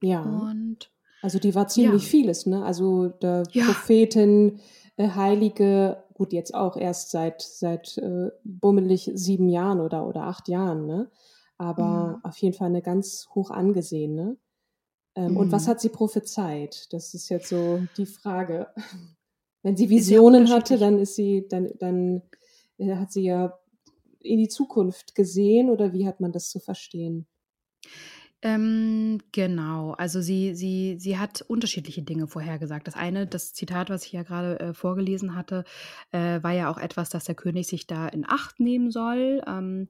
Ja. 0.03 0.23
Und 0.23 0.91
also 1.23 1.39
die 1.39 1.55
war 1.55 1.69
ziemlich 1.69 2.05
ja. 2.05 2.09
vieles, 2.09 2.47
ne? 2.47 2.65
Also 2.65 3.09
der 3.09 3.43
ja. 3.53 3.65
Prophetin, 3.65 4.61
äh, 4.97 5.11
Heilige, 5.11 6.03
gut, 6.15 6.33
jetzt 6.33 6.55
auch 6.55 6.77
erst 6.77 7.11
seit 7.11 7.43
seit 7.43 7.99
äh, 7.99 8.31
bummelig 8.45 9.11
sieben 9.15 9.49
Jahren 9.49 9.81
oder 9.81 10.07
oder 10.07 10.25
acht 10.25 10.49
Jahren, 10.49 10.87
ne? 10.87 11.11
Aber 11.59 12.19
mhm. 12.19 12.25
auf 12.25 12.37
jeden 12.39 12.55
Fall 12.55 12.69
eine 12.69 12.83
ganz 12.83 13.29
hoch 13.35 13.51
angesehene. 13.51 14.39
Ähm, 15.15 15.33
mhm. 15.33 15.37
Und 15.37 15.53
was 15.53 15.67
mhm. 15.67 15.71
hat 15.71 15.81
sie 15.81 15.91
prophezeit? 15.91 16.93
Das 16.93 17.15
ist 17.15 17.29
jetzt 17.29 17.49
so 17.49 17.83
die 17.97 18.07
Frage. 18.07 18.69
Wenn 19.63 19.77
sie 19.77 19.91
Visionen 19.91 20.49
hatte, 20.49 20.79
dann 20.79 20.99
ist 20.99 21.17
sie, 21.17 21.47
dann, 21.49 21.71
dann 21.79 22.23
äh, 22.79 22.97
hat 22.97 23.13
sie 23.13 23.25
ja 23.25 23.59
in 24.21 24.39
die 24.39 24.49
Zukunft 24.49 25.15
gesehen 25.15 25.69
oder 25.69 25.93
wie 25.93 26.07
hat 26.07 26.21
man 26.21 26.33
das 26.33 26.49
zu 26.49 26.61
verstehen? 26.61 27.27
Ähm, 28.43 29.19
genau, 29.33 29.93
also 29.93 30.23
sie, 30.23 30.55
sie, 30.55 30.97
sie 30.99 31.19
hat 31.19 31.43
unterschiedliche 31.43 32.03
Dinge 32.03 32.27
vorhergesagt. 32.27 32.87
Das 32.87 32.95
eine, 32.95 33.27
das 33.27 33.53
Zitat, 33.53 33.91
was 33.91 34.07
ich 34.07 34.13
ja 34.13 34.23
gerade 34.23 34.59
äh, 34.61 34.75
vorgelesen 34.75 35.37
hatte, 35.37 35.65
äh, 36.11 36.43
war 36.43 36.53
ja 36.53 36.71
auch 36.71 36.79
etwas, 36.79 37.11
dass 37.11 37.25
der 37.25 37.35
König 37.35 37.67
sich 37.67 37.87
da 37.87 38.09
in 38.09 38.25
Acht 38.27 38.59
nehmen 38.59 38.91
soll. 38.91 39.43
Ähm, 39.47 39.89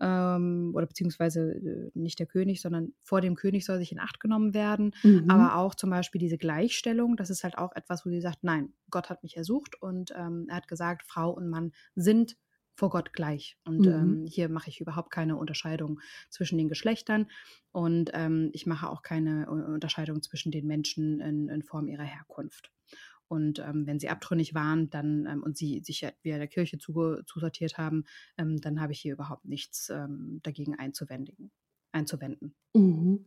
ähm, 0.00 0.72
oder 0.74 0.86
beziehungsweise 0.86 1.52
äh, 1.52 1.90
nicht 1.94 2.18
der 2.18 2.26
König, 2.26 2.62
sondern 2.62 2.94
vor 3.02 3.20
dem 3.20 3.34
König 3.34 3.66
soll 3.66 3.78
sich 3.78 3.92
in 3.92 4.00
Acht 4.00 4.20
genommen 4.20 4.54
werden. 4.54 4.94
Mhm. 5.02 5.30
Aber 5.30 5.56
auch 5.56 5.74
zum 5.74 5.90
Beispiel 5.90 6.18
diese 6.18 6.38
Gleichstellung, 6.38 7.16
das 7.16 7.28
ist 7.28 7.44
halt 7.44 7.58
auch 7.58 7.74
etwas, 7.76 8.06
wo 8.06 8.10
sie 8.10 8.20
sagt, 8.20 8.42
nein, 8.42 8.72
Gott 8.90 9.10
hat 9.10 9.22
mich 9.22 9.36
ersucht 9.36 9.80
und 9.80 10.12
ähm, 10.16 10.46
er 10.48 10.56
hat 10.56 10.68
gesagt, 10.68 11.02
Frau 11.06 11.30
und 11.30 11.48
Mann 11.48 11.72
sind 11.94 12.36
vor 12.82 12.90
Gott 12.90 13.12
gleich. 13.12 13.56
Und 13.64 13.86
mhm. 13.86 13.92
ähm, 13.92 14.26
hier 14.26 14.48
mache 14.48 14.68
ich 14.68 14.80
überhaupt 14.80 15.12
keine 15.12 15.36
Unterscheidung 15.36 16.00
zwischen 16.30 16.58
den 16.58 16.68
Geschlechtern 16.68 17.30
und 17.70 18.10
ähm, 18.12 18.50
ich 18.54 18.66
mache 18.66 18.90
auch 18.90 19.02
keine 19.02 19.48
Unterscheidung 19.48 20.20
zwischen 20.20 20.50
den 20.50 20.66
Menschen 20.66 21.20
in, 21.20 21.48
in 21.48 21.62
Form 21.62 21.86
ihrer 21.86 22.02
Herkunft. 22.02 22.72
Und 23.28 23.60
ähm, 23.60 23.86
wenn 23.86 24.00
sie 24.00 24.08
abtrünnig 24.08 24.54
waren 24.54 24.90
dann, 24.90 25.26
ähm, 25.26 25.44
und 25.44 25.56
sie 25.56 25.78
sich 25.84 26.04
wieder 26.22 26.38
der 26.38 26.48
Kirche 26.48 26.76
zusortiert 26.78 27.78
haben, 27.78 28.02
ähm, 28.36 28.60
dann 28.60 28.80
habe 28.80 28.92
ich 28.92 29.00
hier 29.00 29.12
überhaupt 29.12 29.44
nichts 29.44 29.88
ähm, 29.88 30.40
dagegen 30.42 30.76
einzuwenden 30.76 31.52
einzuwenden. 31.92 32.54
Mhm. 32.74 33.26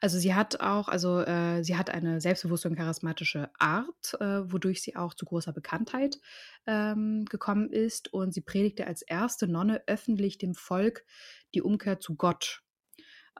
Also 0.00 0.18
sie 0.18 0.34
hat 0.34 0.60
auch, 0.60 0.88
also 0.88 1.20
äh, 1.20 1.62
sie 1.64 1.76
hat 1.76 1.90
eine 1.90 2.20
selbstbewusste 2.20 2.68
und 2.68 2.76
charismatische 2.76 3.50
Art, 3.58 4.14
äh, 4.20 4.52
wodurch 4.52 4.82
sie 4.82 4.96
auch 4.96 5.14
zu 5.14 5.24
großer 5.24 5.52
Bekanntheit 5.52 6.18
ähm, 6.66 7.24
gekommen 7.24 7.70
ist. 7.70 8.12
Und 8.12 8.34
sie 8.34 8.42
predigte 8.42 8.86
als 8.86 9.02
erste 9.02 9.48
Nonne 9.48 9.82
öffentlich 9.86 10.38
dem 10.38 10.54
Volk 10.54 11.04
die 11.54 11.62
Umkehr 11.62 12.00
zu 12.00 12.14
Gott 12.16 12.61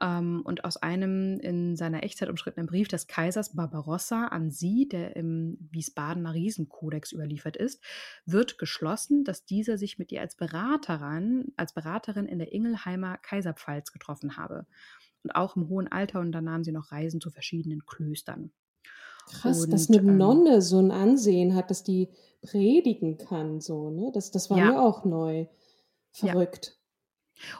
und 0.01 0.65
aus 0.65 0.77
einem 0.77 1.39
in 1.39 1.75
seiner 1.75 2.03
Echtzeit 2.03 2.29
umstrittenen 2.29 2.67
Brief 2.67 2.87
des 2.87 3.05
Kaisers 3.05 3.55
Barbarossa 3.55 4.27
an 4.27 4.49
sie, 4.49 4.87
der 4.89 5.15
im 5.15 5.57
Wiesbadener 5.71 6.33
Riesenkodex 6.33 7.11
überliefert 7.11 7.55
ist, 7.55 7.81
wird 8.25 8.57
geschlossen, 8.57 9.23
dass 9.23 9.45
dieser 9.45 9.77
sich 9.77 9.99
mit 9.99 10.11
ihr 10.11 10.21
als 10.21 10.35
Beraterin, 10.35 11.53
als 11.57 11.73
Beraterin 11.73 12.25
in 12.25 12.39
der 12.39 12.51
Ingelheimer 12.51 13.17
Kaiserpfalz 13.19 13.91
getroffen 13.91 14.35
habe. 14.35 14.65
Und 15.23 15.31
auch 15.31 15.55
im 15.55 15.69
hohen 15.69 15.89
Alter 15.89 16.19
und 16.19 16.31
dann 16.31 16.45
nahm 16.45 16.63
sie 16.63 16.71
noch 16.71 16.91
Reisen 16.91 17.21
zu 17.21 17.29
verschiedenen 17.29 17.85
Klöstern. 17.85 18.51
Krass, 19.27 19.63
und, 19.63 19.71
dass 19.71 19.89
eine 19.89 19.99
ähm, 19.99 20.17
Nonne 20.17 20.61
so 20.61 20.79
ein 20.79 20.91
Ansehen 20.91 21.55
hat, 21.55 21.69
dass 21.69 21.83
die 21.83 22.09
predigen 22.41 23.17
kann, 23.17 23.61
so, 23.61 23.89
ne? 23.89 24.11
Das, 24.13 24.31
das 24.31 24.49
war 24.49 24.57
ja. 24.57 24.71
mir 24.71 24.81
auch 24.81 25.05
neu. 25.05 25.47
Verrückt. 26.11 26.77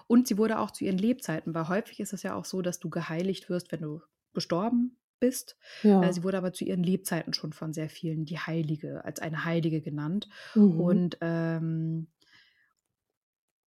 Und 0.07 0.27
sie 0.27 0.37
wurde 0.37 0.59
auch 0.59 0.71
zu 0.71 0.83
ihren 0.83 0.97
Lebzeiten, 0.97 1.53
weil 1.53 1.67
häufig 1.67 1.99
ist 1.99 2.13
es 2.13 2.23
ja 2.23 2.35
auch 2.35 2.45
so, 2.45 2.61
dass 2.61 2.79
du 2.79 2.89
geheiligt 2.89 3.49
wirst, 3.49 3.71
wenn 3.71 3.81
du 3.81 4.01
gestorben 4.33 4.97
bist. 5.19 5.57
Ja. 5.83 6.03
Äh, 6.03 6.13
sie 6.13 6.23
wurde 6.23 6.37
aber 6.37 6.53
zu 6.53 6.65
ihren 6.65 6.83
Lebzeiten 6.83 7.33
schon 7.33 7.53
von 7.53 7.73
sehr 7.73 7.89
vielen 7.89 8.25
die 8.25 8.39
Heilige, 8.39 9.05
als 9.05 9.19
eine 9.19 9.45
Heilige 9.45 9.81
genannt. 9.81 10.27
Mhm. 10.55 10.81
Und 10.81 11.17
ähm, 11.21 12.07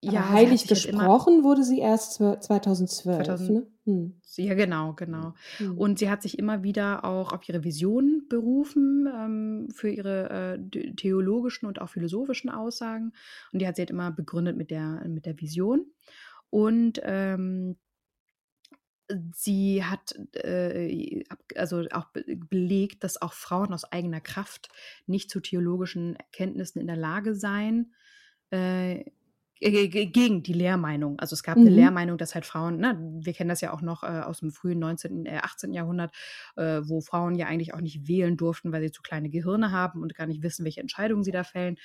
aber 0.04 0.12
ja, 0.12 0.28
heilig 0.28 0.66
gesprochen 0.66 1.42
wurde 1.42 1.64
sie 1.64 1.80
erst 1.80 2.14
2012. 2.14 3.24
2000, 3.24 3.50
ne? 3.50 3.66
hm. 3.84 4.20
Ja, 4.36 4.54
genau, 4.54 4.92
genau. 4.92 5.34
Hm. 5.56 5.78
Und 5.78 5.98
sie 5.98 6.10
hat 6.10 6.22
sich 6.22 6.38
immer 6.38 6.62
wieder 6.62 7.04
auch 7.04 7.32
auf 7.32 7.48
ihre 7.48 7.64
Vision 7.64 8.26
berufen 8.28 9.08
ähm, 9.12 9.68
für 9.72 9.88
ihre 9.88 10.58
äh, 10.58 10.94
theologischen 10.94 11.66
und 11.66 11.80
auch 11.80 11.88
philosophischen 11.88 12.50
Aussagen. 12.50 13.12
Und 13.52 13.62
die 13.62 13.66
hat 13.66 13.76
sie 13.76 13.82
halt 13.82 13.90
immer 13.90 14.10
begründet 14.10 14.56
mit 14.56 14.70
der, 14.70 15.02
mit 15.08 15.24
der 15.24 15.40
Vision. 15.40 15.86
Und 16.50 17.00
ähm, 17.02 17.76
sie 19.34 19.84
hat 19.84 20.14
äh, 20.34 21.24
also 21.54 21.84
auch 21.92 22.06
belegt, 22.12 23.04
dass 23.04 23.20
auch 23.22 23.32
Frauen 23.32 23.72
aus 23.72 23.90
eigener 23.90 24.20
Kraft 24.20 24.68
nicht 25.06 25.30
zu 25.30 25.40
theologischen 25.40 26.16
Erkenntnissen 26.16 26.80
in 26.80 26.86
der 26.86 26.96
Lage 26.96 27.34
seien. 27.34 27.94
Äh, 28.50 29.04
gegen 29.58 30.42
die 30.42 30.52
Lehrmeinung. 30.52 31.18
Also 31.18 31.34
es 31.34 31.42
gab 31.42 31.56
mhm. 31.56 31.66
eine 31.66 31.70
Lehrmeinung, 31.70 32.18
dass 32.18 32.34
halt 32.34 32.44
Frauen, 32.44 32.78
ne, 32.78 32.98
wir 33.20 33.32
kennen 33.32 33.48
das 33.48 33.62
ja 33.62 33.72
auch 33.72 33.80
noch 33.80 34.02
äh, 34.02 34.06
aus 34.06 34.40
dem 34.40 34.50
frühen 34.50 34.78
19., 34.78 35.24
äh, 35.24 35.38
18. 35.42 35.72
Jahrhundert, 35.72 36.14
äh, 36.56 36.82
wo 36.84 37.00
Frauen 37.00 37.36
ja 37.36 37.46
eigentlich 37.46 37.72
auch 37.72 37.80
nicht 37.80 38.06
wählen 38.06 38.36
durften, 38.36 38.72
weil 38.72 38.82
sie 38.82 38.90
zu 38.90 39.00
kleine 39.00 39.30
Gehirne 39.30 39.72
haben 39.72 40.02
und 40.02 40.14
gar 40.14 40.26
nicht 40.26 40.42
wissen, 40.42 40.64
welche 40.64 40.80
Entscheidungen 40.80 41.24
sie 41.24 41.30
da 41.30 41.42
fällen. 41.42 41.76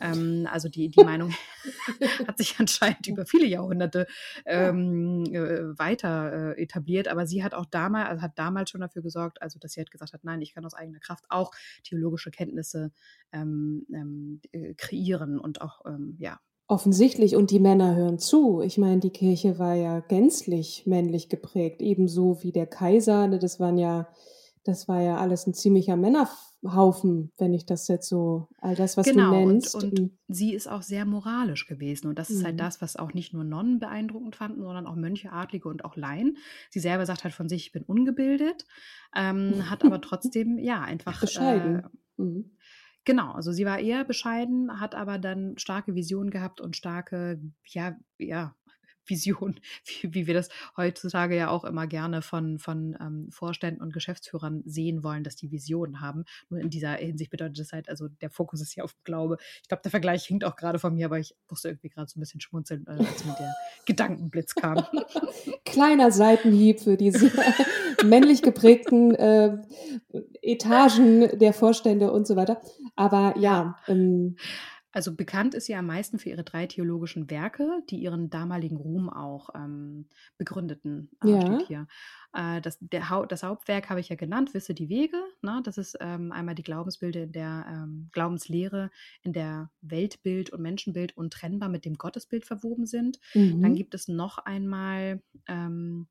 Ähm, 0.00 0.48
also 0.50 0.68
die, 0.68 0.88
die 0.88 1.04
Meinung 1.04 1.32
hat 2.26 2.38
sich 2.38 2.58
anscheinend 2.58 3.06
über 3.06 3.24
viele 3.26 3.46
Jahrhunderte 3.46 4.06
ähm, 4.44 5.24
äh, 5.26 5.78
weiter 5.78 6.56
äh, 6.56 6.62
etabliert, 6.62 7.06
aber 7.06 7.26
sie 7.26 7.44
hat 7.44 7.54
auch 7.54 7.66
damals, 7.66 8.08
also 8.08 8.22
hat 8.22 8.38
damals 8.38 8.70
schon 8.70 8.80
dafür 8.80 9.02
gesorgt, 9.02 9.40
also 9.40 9.58
dass 9.60 9.72
sie 9.72 9.80
halt 9.80 9.92
gesagt 9.92 10.12
hat, 10.12 10.24
nein, 10.24 10.42
ich 10.42 10.52
kann 10.54 10.64
aus 10.64 10.74
eigener 10.74 10.98
Kraft 10.98 11.26
auch 11.28 11.52
theologische 11.84 12.30
Kenntnisse 12.30 12.90
ähm, 13.32 13.86
ähm 13.94 14.40
äh, 14.52 14.74
kreieren 14.74 15.38
und 15.38 15.60
auch 15.60 15.82
ähm, 15.86 16.16
ja 16.18 16.40
Offensichtlich, 16.70 17.34
und 17.34 17.50
die 17.50 17.58
Männer 17.58 17.96
hören 17.96 18.20
zu. 18.20 18.60
Ich 18.60 18.78
meine, 18.78 19.00
die 19.00 19.10
Kirche 19.10 19.58
war 19.58 19.74
ja 19.74 19.98
gänzlich 19.98 20.84
männlich 20.86 21.28
geprägt, 21.28 21.82
ebenso 21.82 22.44
wie 22.44 22.52
der 22.52 22.68
Kaiser. 22.68 23.26
Ne, 23.26 23.40
das 23.40 23.58
waren 23.58 23.76
ja, 23.76 24.06
das 24.62 24.86
war 24.86 25.02
ja 25.02 25.16
alles 25.16 25.48
ein 25.48 25.52
ziemlicher 25.52 25.96
Männerhaufen, 25.96 27.32
wenn 27.38 27.54
ich 27.54 27.66
das 27.66 27.88
jetzt 27.88 28.08
so, 28.08 28.46
all 28.58 28.76
das, 28.76 28.96
was 28.96 29.04
genau, 29.04 29.32
du 29.32 29.46
nennst. 29.46 29.74
Und, 29.74 29.98
und 29.98 30.12
sie 30.28 30.54
ist 30.54 30.68
auch 30.68 30.82
sehr 30.82 31.06
moralisch 31.06 31.66
gewesen. 31.66 32.06
Und 32.06 32.20
das 32.20 32.30
ist 32.30 32.44
halt 32.44 32.54
mhm. 32.54 32.58
das, 32.58 32.80
was 32.80 32.94
auch 32.94 33.14
nicht 33.14 33.32
nur 33.32 33.42
Nonnen 33.42 33.80
beeindruckend 33.80 34.36
fanden, 34.36 34.62
sondern 34.62 34.86
auch 34.86 34.94
Mönche, 34.94 35.32
Adlige 35.32 35.68
und 35.68 35.84
auch 35.84 35.96
Laien. 35.96 36.36
Sie 36.70 36.78
selber 36.78 37.04
sagt 37.04 37.24
halt 37.24 37.34
von 37.34 37.48
sich, 37.48 37.66
ich 37.66 37.72
bin 37.72 37.82
ungebildet, 37.82 38.64
ähm, 39.16 39.54
hat 39.70 39.84
aber 39.84 40.00
trotzdem, 40.00 40.56
ja, 40.60 40.82
einfach. 40.82 41.20
Bescheiden. 41.20 41.80
Äh, 41.80 42.22
mhm. 42.22 42.52
Genau, 43.04 43.32
also 43.32 43.52
sie 43.52 43.64
war 43.64 43.78
eher 43.78 44.04
bescheiden, 44.04 44.80
hat 44.80 44.94
aber 44.94 45.18
dann 45.18 45.56
starke 45.56 45.94
Visionen 45.94 46.30
gehabt 46.30 46.60
und 46.60 46.76
starke, 46.76 47.40
ja, 47.64 47.96
ja, 48.18 48.54
Vision, 49.06 49.58
wie, 49.86 50.14
wie, 50.14 50.26
wir 50.26 50.34
das 50.34 50.48
heutzutage 50.76 51.36
ja 51.36 51.48
auch 51.48 51.64
immer 51.64 51.86
gerne 51.86 52.22
von, 52.22 52.58
von 52.58 52.96
ähm, 53.00 53.28
Vorständen 53.30 53.82
und 53.82 53.92
Geschäftsführern 53.92 54.62
sehen 54.64 55.02
wollen, 55.02 55.24
dass 55.24 55.36
die 55.36 55.50
Visionen 55.50 56.00
haben. 56.00 56.24
Nur 56.48 56.60
in 56.60 56.70
dieser 56.70 56.92
Hinsicht 56.92 57.30
bedeutet 57.30 57.58
das 57.58 57.72
halt, 57.72 57.88
also 57.88 58.08
der 58.08 58.30
Fokus 58.30 58.60
ist 58.60 58.74
ja 58.76 58.84
auf 58.84 58.94
Glaube. 59.04 59.38
Ich 59.62 59.68
glaube, 59.68 59.82
der 59.82 59.90
Vergleich 59.90 60.24
hinkt 60.24 60.44
auch 60.44 60.56
gerade 60.56 60.78
von 60.78 60.94
mir, 60.94 61.06
aber 61.06 61.18
ich 61.18 61.34
musste 61.48 61.68
irgendwie 61.68 61.88
gerade 61.88 62.08
so 62.08 62.18
ein 62.18 62.20
bisschen 62.20 62.40
schmunzeln, 62.40 62.86
äh, 62.86 62.90
als 62.90 63.24
mir 63.24 63.34
der 63.38 63.54
Gedankenblitz 63.86 64.54
kam. 64.54 64.84
Kleiner 65.64 66.12
Seitenhieb 66.12 66.80
für 66.80 66.96
diese 66.96 67.32
männlich 68.04 68.42
geprägten 68.42 69.14
äh, 69.14 69.58
Etagen 70.42 71.38
der 71.38 71.52
Vorstände 71.52 72.12
und 72.12 72.26
so 72.26 72.36
weiter. 72.36 72.60
Aber 73.00 73.34
ja. 73.38 73.76
Ähm, 73.88 74.36
also 74.92 75.14
bekannt 75.14 75.54
ist 75.54 75.66
sie 75.66 75.74
am 75.74 75.86
meisten 75.86 76.18
für 76.18 76.30
ihre 76.30 76.42
drei 76.44 76.66
theologischen 76.66 77.30
Werke, 77.30 77.82
die 77.88 77.96
ihren 77.96 78.28
damaligen 78.28 78.76
Ruhm 78.76 79.08
auch 79.08 79.50
ähm, 79.54 80.06
begründeten, 80.36 81.10
äh, 81.24 81.30
ja. 81.30 81.40
steht 81.40 81.66
hier. 81.68 81.86
Äh, 82.34 82.60
das, 82.60 82.76
der, 82.80 83.26
das 83.26 83.42
Hauptwerk 83.42 83.88
habe 83.88 84.00
ich 84.00 84.10
ja 84.10 84.16
genannt, 84.16 84.52
Wisse 84.52 84.74
die 84.74 84.90
Wege. 84.90 85.16
Ne? 85.40 85.62
Das 85.64 85.78
ist 85.78 85.96
ähm, 86.00 86.30
einmal 86.32 86.56
die 86.56 86.62
Glaubensbilder 86.62 87.22
in 87.22 87.32
der 87.32 87.66
ähm, 87.70 88.10
Glaubenslehre, 88.12 88.90
in 89.22 89.32
der 89.32 89.70
Weltbild 89.80 90.50
und 90.50 90.60
Menschenbild 90.60 91.16
untrennbar 91.16 91.70
mit 91.70 91.86
dem 91.86 91.94
Gottesbild 91.94 92.44
verwoben 92.44 92.84
sind. 92.84 93.18
Mhm. 93.32 93.62
Dann 93.62 93.74
gibt 93.76 93.94
es 93.94 94.08
noch 94.08 94.38
einmal 94.38 95.22
ähm, 95.46 96.08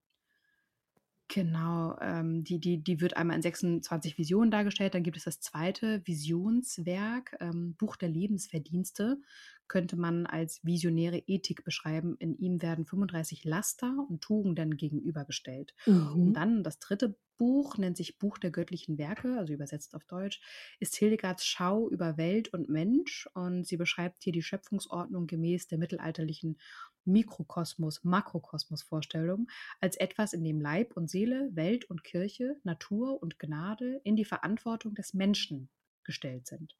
Genau, 1.31 1.95
ähm, 2.01 2.43
die, 2.43 2.59
die, 2.59 2.83
die 2.83 3.01
wird 3.01 3.15
einmal 3.15 3.35
in 3.35 3.43
26 3.43 4.17
Visionen 4.17 4.49
dargestellt. 4.49 4.95
Dann 4.95 5.03
gibt 5.03 5.15
es 5.15 5.25
das 5.25 5.39
zweite 5.39 6.01
Visionswerk, 6.07 7.37
ähm, 7.39 7.75
Buch 7.75 7.95
der 7.97 8.09
Lebensverdienste, 8.09 9.21
könnte 9.69 9.95
man 9.95 10.25
als 10.25 10.59
visionäre 10.65 11.19
Ethik 11.19 11.63
beschreiben. 11.63 12.17
In 12.19 12.37
ihm 12.37 12.61
werden 12.61 12.85
35 12.85 13.45
Laster 13.45 14.05
und 14.09 14.21
Tugenden 14.21 14.75
gegenübergestellt. 14.75 15.73
Mhm. 15.85 16.11
Und 16.13 16.33
dann 16.33 16.63
das 16.63 16.79
dritte 16.79 17.15
Buch 17.37 17.77
nennt 17.77 17.95
sich 17.95 18.19
Buch 18.19 18.37
der 18.37 18.51
göttlichen 18.51 18.97
Werke, 18.97 19.37
also 19.37 19.53
übersetzt 19.53 19.95
auf 19.95 20.03
Deutsch, 20.03 20.41
ist 20.79 20.95
Hildegards 20.97 21.45
Schau 21.45 21.89
über 21.89 22.17
Welt 22.17 22.49
und 22.49 22.67
Mensch 22.67 23.29
und 23.33 23.65
sie 23.65 23.77
beschreibt 23.77 24.23
hier 24.23 24.33
die 24.33 24.43
Schöpfungsordnung 24.43 25.25
gemäß 25.25 25.67
der 25.67 25.77
mittelalterlichen 25.77 26.59
Mikrokosmos, 27.05 28.03
Makrokosmos-Vorstellung 28.03 29.47
als 29.79 29.95
etwas, 29.95 30.33
in 30.33 30.43
dem 30.43 30.59
Leib 30.59 30.97
und 30.97 31.09
Seele, 31.09 31.49
Welt 31.53 31.85
und 31.85 32.03
Kirche, 32.03 32.57
Natur 32.63 33.21
und 33.23 33.39
Gnade 33.39 34.01
in 34.03 34.17
die 34.17 34.25
Verantwortung 34.25 34.93
des 34.93 35.13
Menschen 35.13 35.69
gestellt 36.03 36.45
sind. 36.45 36.75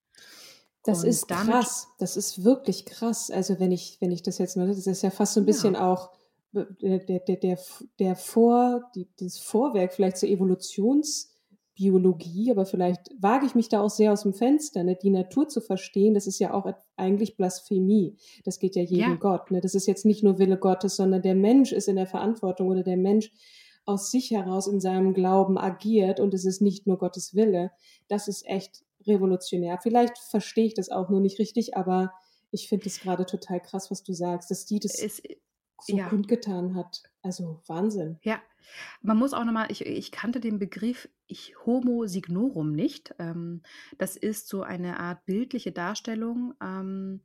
Das 0.84 1.04
und 1.04 1.10
ist 1.10 1.28
krass. 1.28 1.88
Das 1.98 2.18
ist 2.18 2.44
wirklich 2.44 2.86
krass. 2.86 3.30
Also 3.32 3.60
wenn 3.60 3.72
ich, 3.72 3.98
wenn 4.00 4.12
ich 4.12 4.24
das 4.24 4.38
jetzt, 4.38 4.56
das 4.56 4.88
ist 4.88 5.02
ja 5.02 5.10
fast 5.10 5.34
so 5.34 5.42
ein 5.42 5.46
bisschen 5.46 5.74
ja. 5.74 5.92
auch 5.92 6.12
der, 6.52 7.00
der, 7.00 7.20
der, 7.20 7.60
der 8.00 8.16
Vor, 8.16 8.84
die, 8.96 9.08
das 9.20 9.40
Vorwerk 9.40 9.94
vielleicht 9.94 10.18
zur 10.18 10.30
Evolutions- 10.30 11.30
Biologie, 11.80 12.52
aber 12.52 12.66
vielleicht 12.66 13.10
wage 13.22 13.46
ich 13.46 13.56
mich 13.56 13.70
da 13.70 13.80
auch 13.80 13.90
sehr 13.90 14.12
aus 14.12 14.24
dem 14.24 14.34
Fenster, 14.34 14.84
ne? 14.84 14.98
die 15.02 15.10
Natur 15.10 15.48
zu 15.48 15.62
verstehen, 15.62 16.14
das 16.14 16.28
ist 16.28 16.38
ja 16.38 16.54
auch 16.54 16.70
eigentlich 16.98 17.38
Blasphemie. 17.38 18.18
Das 18.44 18.60
geht 18.60 18.76
ja 18.76 18.82
jedem 18.82 19.12
ja. 19.12 19.16
Gott. 19.16 19.50
Ne? 19.50 19.62
Das 19.62 19.76
ist 19.76 19.88
jetzt 19.88 20.06
nicht 20.06 20.22
nur 20.22 20.40
Wille 20.40 20.58
Gottes, 20.58 20.98
sondern 20.98 21.22
der 21.22 21.36
Mensch 21.36 21.72
ist 21.72 21.88
in 21.88 21.96
der 21.96 22.06
Verantwortung 22.06 22.68
oder 22.68 22.84
der 22.84 22.98
Mensch 22.98 23.32
aus 23.90 24.12
sich 24.12 24.30
heraus 24.30 24.68
in 24.68 24.80
seinem 24.80 25.14
Glauben 25.16 25.58
agiert 25.58 26.20
und 26.20 26.34
es 26.36 26.46
ist 26.46 26.62
nicht 26.62 26.86
nur 26.86 27.00
Gottes 27.00 27.34
Wille, 27.34 27.72
das 28.08 28.28
ist 28.28 28.46
echt 28.46 28.84
revolutionär. 29.08 29.80
Vielleicht 29.82 30.18
verstehe 30.18 30.68
ich 30.68 30.76
das 30.76 30.90
auch 30.90 31.10
nur 31.10 31.22
nicht 31.22 31.40
richtig, 31.40 31.76
aber 31.76 32.14
ich 32.52 32.70
finde 32.70 32.86
es 32.86 33.00
gerade 33.00 33.26
total 33.26 33.60
krass, 33.60 33.90
was 33.90 34.04
du 34.04 34.14
sagst, 34.14 34.52
dass 34.52 34.66
die 34.66 34.80
das 34.80 35.00
es, 35.00 35.22
so 35.82 35.98
ja. 35.98 36.08
kundgetan 36.08 36.76
hat. 36.76 37.02
Also 37.24 37.62
Wahnsinn. 37.66 38.20
Ja, 38.22 38.40
man 39.02 39.18
muss 39.18 39.34
auch 39.34 39.44
nochmal, 39.44 39.72
ich, 39.72 39.86
ich 39.86 40.12
kannte 40.12 40.40
den 40.40 40.60
Begriff 40.60 41.10
ich, 41.26 41.56
Homo 41.66 42.06
signorum 42.06 42.72
nicht. 42.72 43.16
Ähm, 43.18 43.64
das 43.98 44.16
ist 44.18 44.48
so 44.48 44.62
eine 44.62 45.00
Art 45.00 45.26
bildliche 45.26 45.72
Darstellung 45.72 46.54
ähm, 46.62 47.22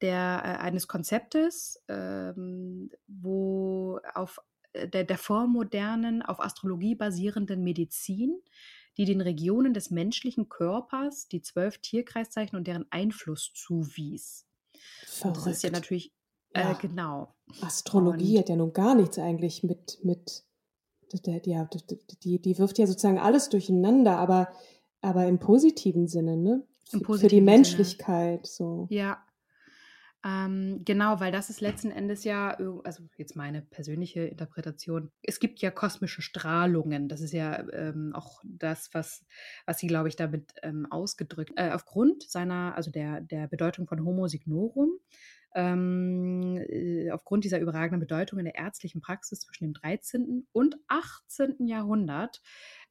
der, 0.00 0.42
äh, 0.44 0.62
eines 0.62 0.88
Konzeptes, 0.88 1.82
ähm, 1.88 2.90
wo 3.06 4.00
auf 4.14 4.38
äh, 4.38 4.49
der, 4.74 5.04
der 5.04 5.18
vormodernen, 5.18 6.22
auf 6.22 6.40
Astrologie 6.40 6.94
basierenden 6.94 7.62
Medizin, 7.62 8.40
die 8.96 9.04
den 9.04 9.20
Regionen 9.20 9.74
des 9.74 9.90
menschlichen 9.90 10.48
Körpers 10.48 11.28
die 11.28 11.42
zwölf 11.42 11.78
Tierkreiszeichen 11.78 12.56
und 12.56 12.66
deren 12.66 12.86
Einfluss 12.90 13.52
zuwies. 13.54 14.46
Verrückt. 15.04 15.36
Das 15.38 15.46
ist 15.46 15.62
ja 15.62 15.70
natürlich, 15.70 16.12
ja. 16.54 16.72
Äh, 16.72 16.74
genau. 16.80 17.34
Astrologie 17.60 18.34
und, 18.34 18.40
hat 18.40 18.48
ja 18.48 18.56
nun 18.56 18.72
gar 18.72 18.94
nichts 18.94 19.18
eigentlich 19.18 19.62
mit, 19.62 19.98
mit 20.02 20.44
ja, 21.24 21.68
die, 22.22 22.40
die 22.40 22.58
wirft 22.58 22.78
ja 22.78 22.86
sozusagen 22.86 23.18
alles 23.18 23.48
durcheinander, 23.48 24.16
aber, 24.16 24.48
aber 25.00 25.26
im 25.26 25.38
positiven 25.38 26.06
Sinne, 26.06 26.36
ne? 26.36 26.64
Im 26.92 27.02
positiven 27.02 27.18
Für 27.20 27.28
die 27.28 27.40
Menschlichkeit, 27.40 28.46
Sinne. 28.46 28.56
so. 28.56 28.86
Ja, 28.90 29.24
ähm, 30.22 30.82
genau, 30.84 31.18
weil 31.20 31.32
das 31.32 31.48
ist 31.48 31.62
letzten 31.62 31.90
Endes 31.90 32.24
ja, 32.24 32.50
also 32.84 33.04
jetzt 33.16 33.36
meine 33.36 33.62
persönliche 33.62 34.20
Interpretation, 34.20 35.10
es 35.22 35.40
gibt 35.40 35.60
ja 35.60 35.70
kosmische 35.70 36.20
Strahlungen. 36.20 37.08
Das 37.08 37.22
ist 37.22 37.32
ja 37.32 37.66
ähm, 37.72 38.12
auch 38.14 38.42
das, 38.44 38.90
was, 38.92 39.24
was 39.64 39.78
sie, 39.78 39.86
glaube 39.86 40.08
ich, 40.08 40.16
damit 40.16 40.52
ähm, 40.62 40.86
ausgedrückt. 40.90 41.52
Äh, 41.56 41.70
aufgrund 41.70 42.22
seiner, 42.24 42.74
also 42.76 42.90
der, 42.90 43.22
der 43.22 43.48
Bedeutung 43.48 43.86
von 43.86 44.04
Homo 44.04 44.28
signorum, 44.28 44.90
ähm, 45.54 46.58
äh, 46.68 47.10
aufgrund 47.10 47.44
dieser 47.44 47.58
überragenden 47.58 48.00
Bedeutung 48.00 48.38
in 48.38 48.44
der 48.44 48.56
ärztlichen 48.56 49.00
Praxis 49.00 49.40
zwischen 49.40 49.64
dem 49.64 49.72
13. 49.72 50.46
und 50.52 50.76
18. 50.88 51.66
Jahrhundert, 51.66 52.42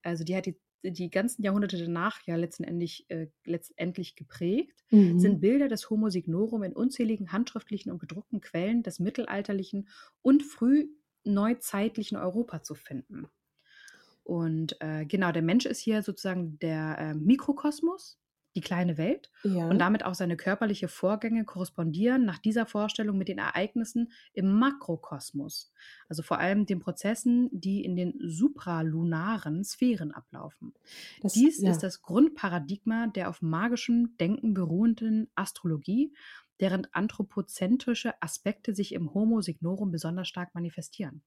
also 0.01 0.23
die 0.23 0.35
hat 0.35 0.47
die 0.47 0.59
die 0.83 1.09
ganzen 1.09 1.43
Jahrhunderte 1.43 1.77
danach 1.77 2.21
ja 2.25 2.35
letztendlich, 2.35 3.05
äh, 3.09 3.27
letztendlich 3.45 4.15
geprägt, 4.15 4.83
mhm. 4.89 5.19
sind 5.19 5.41
Bilder 5.41 5.67
des 5.67 5.89
Homo 5.89 6.09
signorum 6.09 6.63
in 6.63 6.73
unzähligen 6.73 7.31
handschriftlichen 7.31 7.91
und 7.91 7.99
gedruckten 7.99 8.41
Quellen 8.41 8.83
des 8.83 8.99
mittelalterlichen 8.99 9.89
und 10.21 10.43
frühneuzeitlichen 10.43 12.17
Europa 12.17 12.63
zu 12.63 12.75
finden. 12.75 13.27
Und 14.23 14.79
äh, 14.79 15.05
genau, 15.05 15.31
der 15.31 15.41
Mensch 15.41 15.65
ist 15.65 15.79
hier 15.79 16.03
sozusagen 16.03 16.59
der 16.59 16.97
äh, 16.99 17.13
Mikrokosmos 17.15 18.19
die 18.59 18.65
kleine 18.65 18.97
Welt 18.97 19.31
ja. 19.43 19.69
und 19.69 19.79
damit 19.79 20.03
auch 20.03 20.13
seine 20.13 20.35
körperliche 20.35 20.89
Vorgänge 20.89 21.45
korrespondieren 21.45 22.25
nach 22.25 22.39
dieser 22.39 22.65
Vorstellung 22.65 23.17
mit 23.17 23.29
den 23.29 23.37
Ereignissen 23.37 24.11
im 24.33 24.51
Makrokosmos, 24.51 25.71
also 26.09 26.23
vor 26.23 26.39
allem 26.39 26.65
den 26.65 26.79
Prozessen, 26.79 27.49
die 27.53 27.85
in 27.85 27.95
den 27.95 28.15
supralunaren 28.19 29.63
Sphären 29.63 30.11
ablaufen. 30.11 30.73
Das, 31.21 31.33
Dies 31.33 31.61
ja. 31.61 31.71
ist 31.71 31.83
das 31.83 32.01
Grundparadigma 32.01 33.07
der 33.07 33.29
auf 33.29 33.41
magischem 33.41 34.17
Denken 34.19 34.53
beruhenden 34.53 35.29
Astrologie, 35.35 36.13
deren 36.59 36.85
anthropozentrische 36.91 38.21
Aspekte 38.21 38.75
sich 38.75 38.93
im 38.93 39.13
Homo 39.13 39.39
signorum 39.39 39.91
besonders 39.91 40.27
stark 40.27 40.53
manifestieren. 40.53 41.21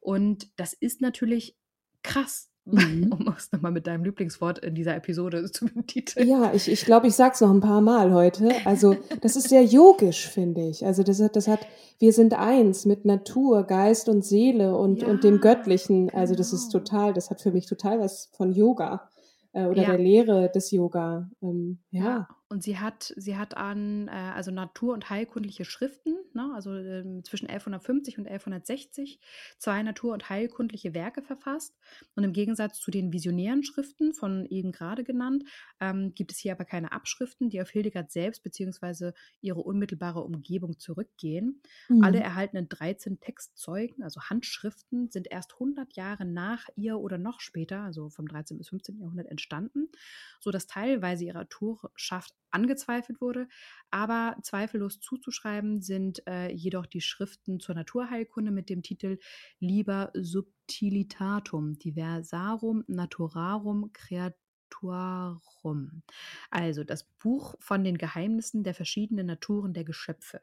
Und 0.00 0.48
das 0.56 0.72
ist 0.72 1.00
natürlich 1.00 1.56
krass, 2.02 2.50
Mhm. 2.66 3.12
Um 3.12 3.34
es 3.36 3.50
nochmal 3.52 3.72
mit 3.72 3.86
deinem 3.86 4.04
Lieblingswort 4.04 4.58
in 4.58 4.74
dieser 4.74 4.96
Episode 4.96 5.50
zu 5.52 5.66
betiteln. 5.66 6.28
Ja, 6.28 6.52
ich, 6.52 6.68
ich 6.70 6.84
glaube, 6.84 7.06
ich 7.06 7.14
sage 7.14 7.34
es 7.34 7.40
noch 7.40 7.50
ein 7.50 7.60
paar 7.60 7.80
Mal 7.80 8.12
heute. 8.12 8.50
Also, 8.64 8.96
das 9.20 9.36
ist 9.36 9.48
sehr 9.48 9.64
yogisch, 9.64 10.28
finde 10.28 10.68
ich. 10.68 10.84
Also, 10.84 11.02
das 11.02 11.20
hat, 11.20 11.36
das 11.36 11.48
hat, 11.48 11.60
wir 11.98 12.12
sind 12.12 12.34
eins 12.34 12.84
mit 12.84 13.04
Natur, 13.04 13.64
Geist 13.64 14.08
und 14.08 14.24
Seele 14.24 14.76
und, 14.76 15.02
ja, 15.02 15.08
und 15.08 15.24
dem 15.24 15.40
Göttlichen. 15.40 16.10
Also, 16.12 16.34
das 16.34 16.52
ist 16.52 16.72
genau. 16.72 16.84
total, 16.84 17.14
das 17.14 17.30
hat 17.30 17.40
für 17.40 17.52
mich 17.52 17.66
total 17.66 18.00
was 18.00 18.30
von 18.36 18.52
Yoga 18.52 19.08
äh, 19.52 19.66
oder 19.66 19.82
ja. 19.82 19.90
der 19.90 19.98
Lehre 19.98 20.50
des 20.50 20.70
Yoga. 20.70 21.30
Ähm, 21.42 21.78
ja. 21.90 22.04
ja. 22.04 22.28
Und 22.48 22.62
sie 22.62 22.78
hat, 22.78 23.12
sie 23.16 23.36
hat 23.36 23.56
an, 23.56 24.06
äh, 24.06 24.12
also 24.12 24.52
natur- 24.52 24.94
und 24.94 25.10
heilkundliche 25.10 25.64
Schriften, 25.64 26.14
ne, 26.32 26.52
also 26.54 26.72
äh, 26.74 27.22
zwischen 27.24 27.48
1150 27.48 28.18
und 28.18 28.28
1160, 28.28 29.18
zwei 29.58 29.82
natur- 29.82 30.12
und 30.12 30.30
heilkundliche 30.30 30.94
Werke 30.94 31.22
verfasst. 31.22 31.76
Und 32.14 32.22
im 32.22 32.32
Gegensatz 32.32 32.78
zu 32.78 32.92
den 32.92 33.12
visionären 33.12 33.64
Schriften, 33.64 34.14
von 34.14 34.46
eben 34.46 34.70
gerade 34.70 35.02
genannt, 35.02 35.42
ähm, 35.80 36.14
gibt 36.14 36.30
es 36.30 36.38
hier 36.38 36.52
aber 36.52 36.64
keine 36.64 36.92
Abschriften, 36.92 37.50
die 37.50 37.60
auf 37.60 37.70
Hildegard 37.70 38.12
selbst 38.12 38.44
bzw. 38.44 39.10
ihre 39.40 39.60
unmittelbare 39.60 40.22
Umgebung 40.22 40.78
zurückgehen. 40.78 41.60
Mhm. 41.88 42.04
Alle 42.04 42.20
erhaltenen 42.20 42.68
13 42.68 43.18
Textzeugen, 43.18 44.04
also 44.04 44.20
Handschriften, 44.20 45.10
sind 45.10 45.26
erst 45.32 45.54
100 45.54 45.96
Jahre 45.96 46.24
nach 46.24 46.68
ihr 46.76 46.98
oder 46.98 47.18
noch 47.18 47.40
später, 47.40 47.80
also 47.80 48.08
vom 48.08 48.28
13. 48.28 48.56
bis 48.56 48.68
15. 48.68 49.00
Jahrhundert, 49.00 49.26
entstanden, 49.26 49.88
sodass 50.38 50.68
teilweise 50.68 51.24
ihre 51.24 51.40
Autorschaft 51.40 52.35
angezweifelt 52.50 53.20
wurde. 53.20 53.48
Aber 53.90 54.36
zweifellos 54.42 55.00
zuzuschreiben 55.00 55.82
sind 55.82 56.26
äh, 56.26 56.50
jedoch 56.52 56.86
die 56.86 57.00
Schriften 57.00 57.60
zur 57.60 57.74
Naturheilkunde 57.74 58.50
mit 58.50 58.70
dem 58.70 58.82
Titel 58.82 59.18
Liber 59.60 60.10
Subtilitatum 60.14 61.78
Diversarum 61.78 62.84
Naturarum 62.86 63.92
Creatuarum. 63.92 66.02
Also 66.50 66.84
das 66.84 67.04
Buch 67.18 67.54
von 67.60 67.84
den 67.84 67.98
Geheimnissen 67.98 68.64
der 68.64 68.74
verschiedenen 68.74 69.26
Naturen 69.26 69.74
der 69.74 69.84
Geschöpfe. 69.84 70.40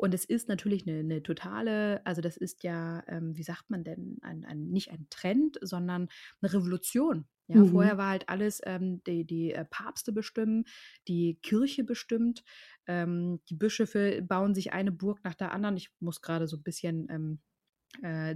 Und 0.00 0.14
es 0.14 0.24
ist 0.24 0.48
natürlich 0.48 0.88
eine, 0.88 1.00
eine 1.00 1.22
totale, 1.22 2.00
also 2.06 2.22
das 2.22 2.38
ist 2.38 2.62
ja, 2.62 3.02
ähm, 3.06 3.36
wie 3.36 3.42
sagt 3.42 3.68
man 3.68 3.84
denn, 3.84 4.16
ein, 4.22 4.46
ein, 4.46 4.70
nicht 4.70 4.90
ein 4.90 5.06
Trend, 5.10 5.58
sondern 5.60 6.08
eine 6.40 6.54
Revolution. 6.54 7.26
Ja, 7.52 7.64
mhm. 7.64 7.66
vorher 7.66 7.98
war 7.98 8.10
halt 8.10 8.28
alles, 8.28 8.60
ähm, 8.64 9.02
die, 9.04 9.24
die 9.24 9.52
äh, 9.52 9.64
Papste 9.64 10.12
bestimmen, 10.12 10.64
die 11.08 11.38
Kirche 11.42 11.82
bestimmt, 11.84 12.44
ähm, 12.86 13.40
die 13.48 13.56
Bischöfe 13.56 14.22
bauen 14.22 14.54
sich 14.54 14.72
eine 14.72 14.92
Burg 14.92 15.24
nach 15.24 15.34
der 15.34 15.52
anderen. 15.52 15.76
Ich 15.76 15.90
muss 15.98 16.20
gerade 16.22 16.46
so 16.46 16.56
ein 16.56 16.62
bisschen 16.62 17.08
ähm, 17.10 17.40
äh, 17.40 17.49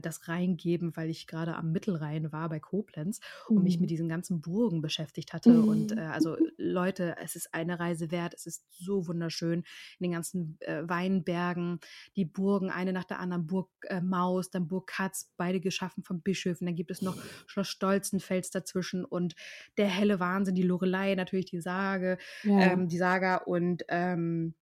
das 0.01 0.29
reingeben, 0.29 0.97
weil 0.97 1.11
ich 1.11 1.27
gerade 1.27 1.55
am 1.55 1.71
Mittelrhein 1.71 2.33
war 2.33 2.49
bei 2.49 2.59
Koblenz 2.59 3.21
und 3.49 3.59
mhm. 3.59 3.62
mich 3.62 3.79
mit 3.79 3.87
mhm. 3.87 3.95
diesen 3.95 4.09
ganzen 4.09 4.40
Burgen 4.40 4.83
beschäftigt 4.83 5.33
hatte. 5.33 5.51
Mhm. 5.51 5.69
Und 5.69 5.93
äh, 5.97 6.01
also 6.12 6.37
Leute, 6.57 7.17
es 7.23 7.37
ist 7.37 7.55
eine 7.55 7.79
Reise 7.79 8.11
wert. 8.11 8.35
Es 8.35 8.47
ist 8.47 8.64
so 8.71 9.07
wunderschön 9.07 9.61
in 9.99 10.05
den 10.05 10.12
ganzen 10.12 10.59
äh, 10.61 10.83
Weinbergen, 10.88 11.79
die 12.17 12.25
Burgen, 12.25 12.71
eine 12.71 12.93
nach 12.93 13.05
der 13.05 13.21
anderen, 13.21 13.47
Burg 13.47 13.71
äh, 13.88 14.01
Maus, 14.01 14.51
dann 14.51 14.67
Burg 14.67 14.88
Katz, 14.88 15.33
beide 15.37 15.61
geschaffen 15.61 16.03
von 16.03 16.21
Bischöfen. 16.21 16.67
Dann 16.67 16.77
gibt 16.77 16.90
es 16.90 17.03
noch 17.03 17.17
Schloss 17.47 17.69
Stolzenfels 17.69 18.51
dazwischen 18.51 19.05
und 19.05 19.35
der 19.77 19.87
helle 19.87 20.21
Wahnsinn, 20.21 20.55
die 20.55 20.62
Lorelei, 20.62 21.14
natürlich 21.14 21.47
die 21.47 21.61
Sage, 21.61 22.19
ja. 22.43 22.73
ähm, 22.73 22.88
die 22.88 22.99
Saga 22.99 23.37
und 23.37 23.85
ähm, 23.88 24.55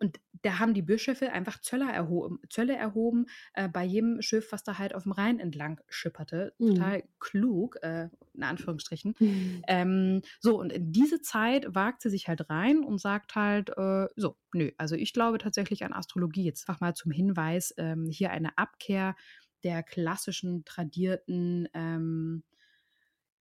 und 0.00 0.20
da 0.42 0.58
haben 0.58 0.74
die 0.74 0.82
Bischöfe 0.82 1.32
einfach 1.32 1.60
Zöller 1.60 1.92
erhoben, 1.92 2.40
Zölle 2.48 2.76
erhoben 2.76 3.26
äh, 3.54 3.68
bei 3.68 3.84
jedem 3.84 4.22
Schiff, 4.22 4.52
was 4.52 4.62
da 4.62 4.78
halt 4.78 4.94
auf 4.94 5.02
dem 5.02 5.12
Rhein 5.12 5.40
entlang 5.40 5.80
schipperte. 5.88 6.54
Mhm. 6.58 6.66
Total 6.74 7.02
klug, 7.18 7.76
äh, 7.82 8.08
in 8.34 8.42
Anführungsstrichen. 8.42 9.14
Mhm. 9.18 9.62
Ähm, 9.66 10.22
so, 10.40 10.58
und 10.58 10.72
in 10.72 10.92
diese 10.92 11.20
Zeit 11.20 11.66
wagt 11.74 12.02
sie 12.02 12.10
sich 12.10 12.28
halt 12.28 12.48
rein 12.48 12.84
und 12.84 13.00
sagt 13.00 13.34
halt, 13.34 13.70
äh, 13.76 14.06
so, 14.16 14.36
nö, 14.52 14.70
also 14.78 14.94
ich 14.94 15.12
glaube 15.12 15.38
tatsächlich 15.38 15.84
an 15.84 15.92
Astrologie. 15.92 16.44
Jetzt 16.44 16.68
einfach 16.68 16.80
mal 16.80 16.94
zum 16.94 17.10
Hinweis, 17.10 17.74
ähm, 17.76 18.08
hier 18.10 18.30
eine 18.30 18.56
Abkehr 18.56 19.16
der 19.64 19.82
klassischen, 19.82 20.64
tradierten 20.64 21.68
ähm, 21.74 22.44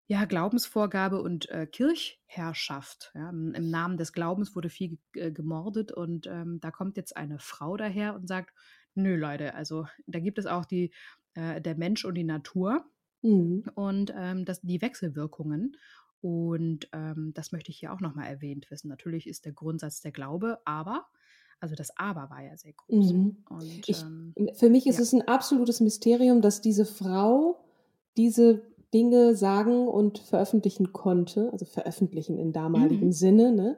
ja, 0.07 0.23
Glaubensvorgabe 0.25 1.21
und 1.21 1.49
äh, 1.49 1.67
Kirchherrschaft. 1.67 3.11
Ja. 3.13 3.29
Im 3.29 3.69
Namen 3.69 3.97
des 3.97 4.13
Glaubens 4.13 4.55
wurde 4.55 4.69
viel 4.69 4.97
äh, 5.13 5.31
gemordet 5.31 5.91
und 5.91 6.27
ähm, 6.27 6.59
da 6.61 6.71
kommt 6.71 6.95
jetzt 6.97 7.15
eine 7.17 7.39
Frau 7.39 7.75
daher 7.75 8.15
und 8.15 8.27
sagt, 8.27 8.53
nö 8.95 9.17
Leute, 9.17 9.53
also 9.53 9.85
da 10.07 10.19
gibt 10.19 10.39
es 10.39 10.45
auch 10.45 10.65
die, 10.65 10.91
äh, 11.33 11.61
der 11.61 11.75
Mensch 11.75 12.05
und 12.05 12.15
die 12.15 12.23
Natur 12.23 12.85
mhm. 13.21 13.69
und 13.75 14.13
ähm, 14.15 14.45
das, 14.45 14.61
die 14.61 14.81
Wechselwirkungen. 14.81 15.75
Und 16.21 16.89
ähm, 16.93 17.33
das 17.35 17.51
möchte 17.51 17.69
ich 17.69 17.77
hier 17.77 17.93
auch 17.93 17.99
nochmal 17.99 18.27
erwähnt 18.27 18.71
wissen. 18.71 18.87
Natürlich 18.87 19.27
ist 19.27 19.45
der 19.45 19.53
Grundsatz 19.53 20.01
der 20.01 20.11
Glaube, 20.11 20.59
aber 20.65 21.05
also 21.59 21.75
das 21.75 21.95
Aber 21.97 22.29
war 22.29 22.43
ja 22.43 22.55
sehr 22.55 22.73
groß. 22.73 23.13
Mhm. 23.13 23.37
Und, 23.49 23.89
ich, 23.89 24.01
ähm, 24.01 24.33
für 24.53 24.69
mich 24.69 24.87
ist 24.87 24.97
ja. 24.97 25.01
es 25.01 25.13
ein 25.13 25.27
absolutes 25.27 25.79
Mysterium, 25.81 26.41
dass 26.41 26.61
diese 26.61 26.85
Frau 26.85 27.63
diese 28.15 28.61
Dinge 28.93 29.35
sagen 29.35 29.87
und 29.87 30.19
veröffentlichen 30.19 30.93
konnte, 30.93 31.49
also 31.51 31.65
veröffentlichen 31.65 32.37
im 32.37 32.53
damaligen 32.53 33.07
mhm. 33.07 33.11
Sinne, 33.11 33.51
ne, 33.51 33.77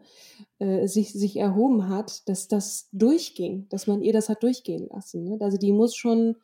äh, 0.59 0.87
sich, 0.87 1.13
sich 1.13 1.37
erhoben 1.37 1.89
hat, 1.89 2.27
dass 2.29 2.47
das 2.47 2.89
durchging, 2.91 3.67
dass 3.69 3.87
man 3.87 4.01
ihr 4.01 4.13
das 4.13 4.29
hat 4.29 4.43
durchgehen 4.43 4.87
lassen. 4.91 5.23
Ne? 5.23 5.37
Also 5.39 5.57
die 5.57 5.71
muss 5.71 5.95
schon, 5.95 6.35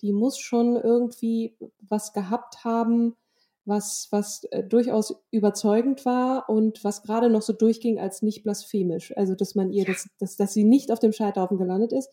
die 0.00 0.12
muss 0.12 0.38
schon 0.38 0.76
irgendwie 0.76 1.56
was 1.80 2.12
gehabt 2.12 2.64
haben, 2.64 3.14
was, 3.66 4.08
was 4.10 4.44
äh, 4.50 4.62
durchaus 4.62 5.22
überzeugend 5.30 6.04
war 6.04 6.48
und 6.48 6.84
was 6.84 7.02
gerade 7.02 7.30
noch 7.30 7.42
so 7.42 7.52
durchging 7.52 7.98
als 7.98 8.22
nicht 8.22 8.42
blasphemisch. 8.42 9.16
Also, 9.16 9.34
dass 9.34 9.54
man 9.54 9.70
ihr, 9.70 9.84
das, 9.84 10.08
dass, 10.18 10.36
dass 10.36 10.52
sie 10.52 10.64
nicht 10.64 10.90
auf 10.92 10.98
dem 10.98 11.12
Scheiterhaufen 11.12 11.58
gelandet 11.58 11.92
ist, 11.92 12.10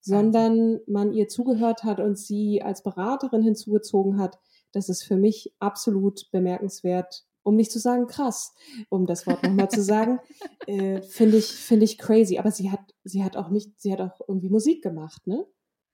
sondern 0.00 0.80
man 0.86 1.12
ihr 1.12 1.28
zugehört 1.28 1.84
hat 1.84 2.00
und 2.00 2.18
sie 2.18 2.62
als 2.62 2.82
Beraterin 2.82 3.42
hinzugezogen 3.42 4.18
hat. 4.18 4.38
Das 4.72 4.88
ist 4.88 5.02
für 5.02 5.16
mich 5.16 5.54
absolut 5.58 6.30
bemerkenswert, 6.30 7.24
um 7.42 7.56
nicht 7.56 7.72
zu 7.72 7.78
sagen 7.78 8.06
krass, 8.06 8.54
um 8.90 9.06
das 9.06 9.26
Wort 9.26 9.42
nochmal 9.42 9.70
zu 9.70 9.82
sagen, 9.82 10.20
äh, 10.66 11.00
finde 11.02 11.38
ich, 11.38 11.46
finde 11.46 11.84
ich 11.84 11.98
crazy. 11.98 12.38
Aber 12.38 12.50
sie 12.50 12.70
hat, 12.70 12.94
sie 13.04 13.24
hat 13.24 13.36
auch 13.36 13.48
nicht, 13.48 13.80
sie 13.80 13.92
hat 13.92 14.00
auch 14.00 14.20
irgendwie 14.28 14.50
Musik 14.50 14.82
gemacht, 14.82 15.26
ne? 15.26 15.46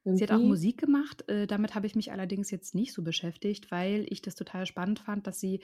Irgendwie. 0.04 0.26
Sie 0.26 0.30
hat 0.30 0.38
auch 0.38 0.44
Musik 0.44 0.78
gemacht. 0.78 1.26
Äh, 1.30 1.46
damit 1.46 1.74
habe 1.74 1.86
ich 1.86 1.94
mich 1.94 2.12
allerdings 2.12 2.50
jetzt 2.50 2.74
nicht 2.74 2.92
so 2.92 3.02
beschäftigt, 3.02 3.70
weil 3.70 4.04
ich 4.10 4.20
das 4.20 4.34
total 4.34 4.66
spannend 4.66 4.98
fand, 4.98 5.26
dass 5.26 5.40
sie 5.40 5.60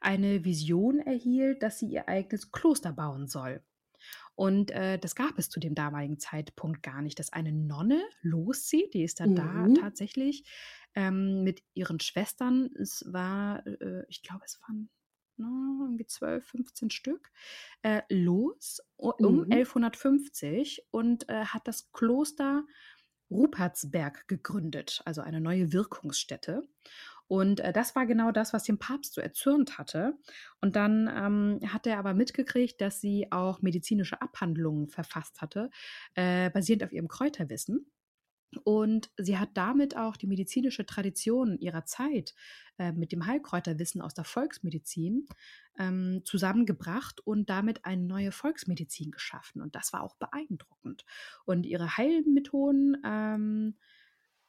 eine 0.00 0.44
Vision 0.44 1.00
erhielt, 1.00 1.62
dass 1.62 1.80
sie 1.80 1.88
ihr 1.88 2.08
eigenes 2.08 2.52
Kloster 2.52 2.92
bauen 2.92 3.26
soll. 3.26 3.62
Und 4.40 4.70
äh, 4.70 4.98
das 4.98 5.14
gab 5.14 5.38
es 5.38 5.50
zu 5.50 5.60
dem 5.60 5.74
damaligen 5.74 6.18
Zeitpunkt 6.18 6.82
gar 6.82 7.02
nicht, 7.02 7.18
dass 7.18 7.30
eine 7.30 7.52
Nonne 7.52 8.02
loszieht. 8.22 8.94
Die 8.94 9.02
ist 9.02 9.20
dann 9.20 9.32
mhm. 9.32 9.74
da 9.74 9.82
tatsächlich 9.82 10.50
ähm, 10.94 11.42
mit 11.42 11.62
ihren 11.74 12.00
Schwestern. 12.00 12.70
Es 12.80 13.04
war, 13.06 13.66
äh, 13.66 14.02
ich 14.08 14.22
glaube, 14.22 14.46
es 14.46 14.58
waren 14.62 14.88
no, 15.36 15.84
irgendwie 15.84 16.06
12, 16.06 16.42
15 16.42 16.88
Stück, 16.88 17.30
äh, 17.82 18.00
los 18.08 18.80
um 18.96 19.44
mhm. 19.44 19.52
1150 19.52 20.86
und 20.90 21.28
äh, 21.28 21.44
hat 21.44 21.68
das 21.68 21.92
Kloster 21.92 22.64
Rupertsberg 23.30 24.26
gegründet, 24.26 25.02
also 25.04 25.20
eine 25.20 25.42
neue 25.42 25.74
Wirkungsstätte. 25.74 26.66
Und 27.30 27.60
äh, 27.60 27.72
das 27.72 27.94
war 27.94 28.06
genau 28.06 28.32
das, 28.32 28.52
was 28.52 28.64
den 28.64 28.80
Papst 28.80 29.14
so 29.14 29.20
erzürnt 29.20 29.78
hatte. 29.78 30.18
Und 30.60 30.74
dann 30.74 31.08
ähm, 31.14 31.72
hat 31.72 31.86
er 31.86 32.00
aber 32.00 32.12
mitgekriegt, 32.12 32.80
dass 32.80 33.00
sie 33.00 33.30
auch 33.30 33.62
medizinische 33.62 34.20
Abhandlungen 34.20 34.88
verfasst 34.88 35.40
hatte, 35.40 35.70
äh, 36.14 36.50
basierend 36.50 36.82
auf 36.82 36.92
ihrem 36.92 37.06
Kräuterwissen. 37.06 37.86
Und 38.64 39.12
sie 39.16 39.38
hat 39.38 39.50
damit 39.54 39.96
auch 39.96 40.16
die 40.16 40.26
medizinische 40.26 40.84
Tradition 40.84 41.56
ihrer 41.60 41.84
Zeit 41.84 42.34
äh, 42.78 42.90
mit 42.90 43.12
dem 43.12 43.24
Heilkräuterwissen 43.24 44.02
aus 44.02 44.12
der 44.12 44.24
Volksmedizin 44.24 45.28
ähm, 45.78 46.22
zusammengebracht 46.24 47.20
und 47.20 47.48
damit 47.48 47.84
eine 47.84 48.02
neue 48.02 48.32
Volksmedizin 48.32 49.12
geschaffen. 49.12 49.62
Und 49.62 49.76
das 49.76 49.92
war 49.92 50.02
auch 50.02 50.16
beeindruckend. 50.16 51.04
Und 51.44 51.64
ihre 51.64 51.96
Heilmethoden 51.96 52.96
ähm, 53.04 53.76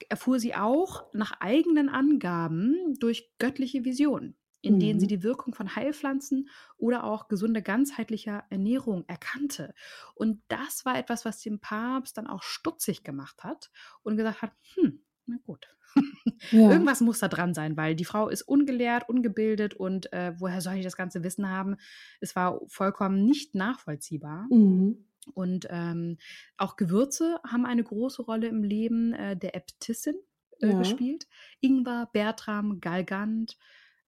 erfuhr 0.10 0.40
sie 0.40 0.56
auch 0.56 1.12
nach 1.14 1.34
eigenen 1.40 1.90
Angaben 1.90 2.96
durch 3.00 3.32
göttliche 3.40 3.84
Visionen 3.86 4.36
in 4.62 4.80
denen 4.80 5.00
sie 5.00 5.08
mhm. 5.08 5.10
die 5.10 5.24
Wirkung 5.24 5.54
von 5.54 5.76
Heilpflanzen 5.76 6.50
oder 6.78 7.04
auch 7.04 7.28
gesunde 7.28 7.62
ganzheitlicher 7.62 8.44
Ernährung 8.50 9.06
erkannte. 9.08 9.74
Und 10.14 10.42
das 10.48 10.86
war 10.86 10.98
etwas, 10.98 11.26
was 11.26 11.42
den 11.42 11.60
Papst 11.60 12.18
dann 12.18 12.28
auch 12.28 12.44
stutzig 12.44 13.04
gemacht 13.04 13.44
hat 13.44 13.72
und 14.04 14.18
gesagt 14.18 14.42
hat, 14.42 14.52
hm, 14.76 15.02
na 15.26 15.38
gut. 15.44 15.68
Ja. 16.52 16.72
Irgendwas 16.72 17.02
muss 17.02 17.20
da 17.20 17.28
dran 17.28 17.54
sein, 17.54 17.78
weil 17.78 17.96
die 17.96 18.06
Frau 18.06 18.28
ist 18.28 18.42
ungelehrt, 18.42 19.08
ungebildet 19.08 19.76
und 19.76 20.12
äh, 20.12 20.34
woher 20.40 20.60
soll 20.60 20.74
ich 20.76 20.84
das 20.84 20.98
ganze 20.98 21.24
Wissen 21.24 21.48
haben? 21.50 21.76
Es 22.20 22.36
war 22.36 22.62
vollkommen 22.68 23.26
nicht 23.26 23.54
nachvollziehbar. 23.54 24.48
Mhm. 24.50 25.06
Und 25.34 25.68
ähm, 25.70 26.18
auch 26.58 26.76
Gewürze 26.76 27.40
haben 27.46 27.66
eine 27.66 27.84
große 27.84 28.22
Rolle 28.22 28.48
im 28.48 28.64
Leben 28.64 29.14
äh, 29.14 29.38
der 29.38 29.56
Äbtissin 29.56 30.16
äh, 30.62 30.70
ja. 30.70 30.80
gespielt. 30.80 31.28
Ingwer, 31.60 32.10
Bertram, 32.12 32.80
Galgant, 32.80 33.58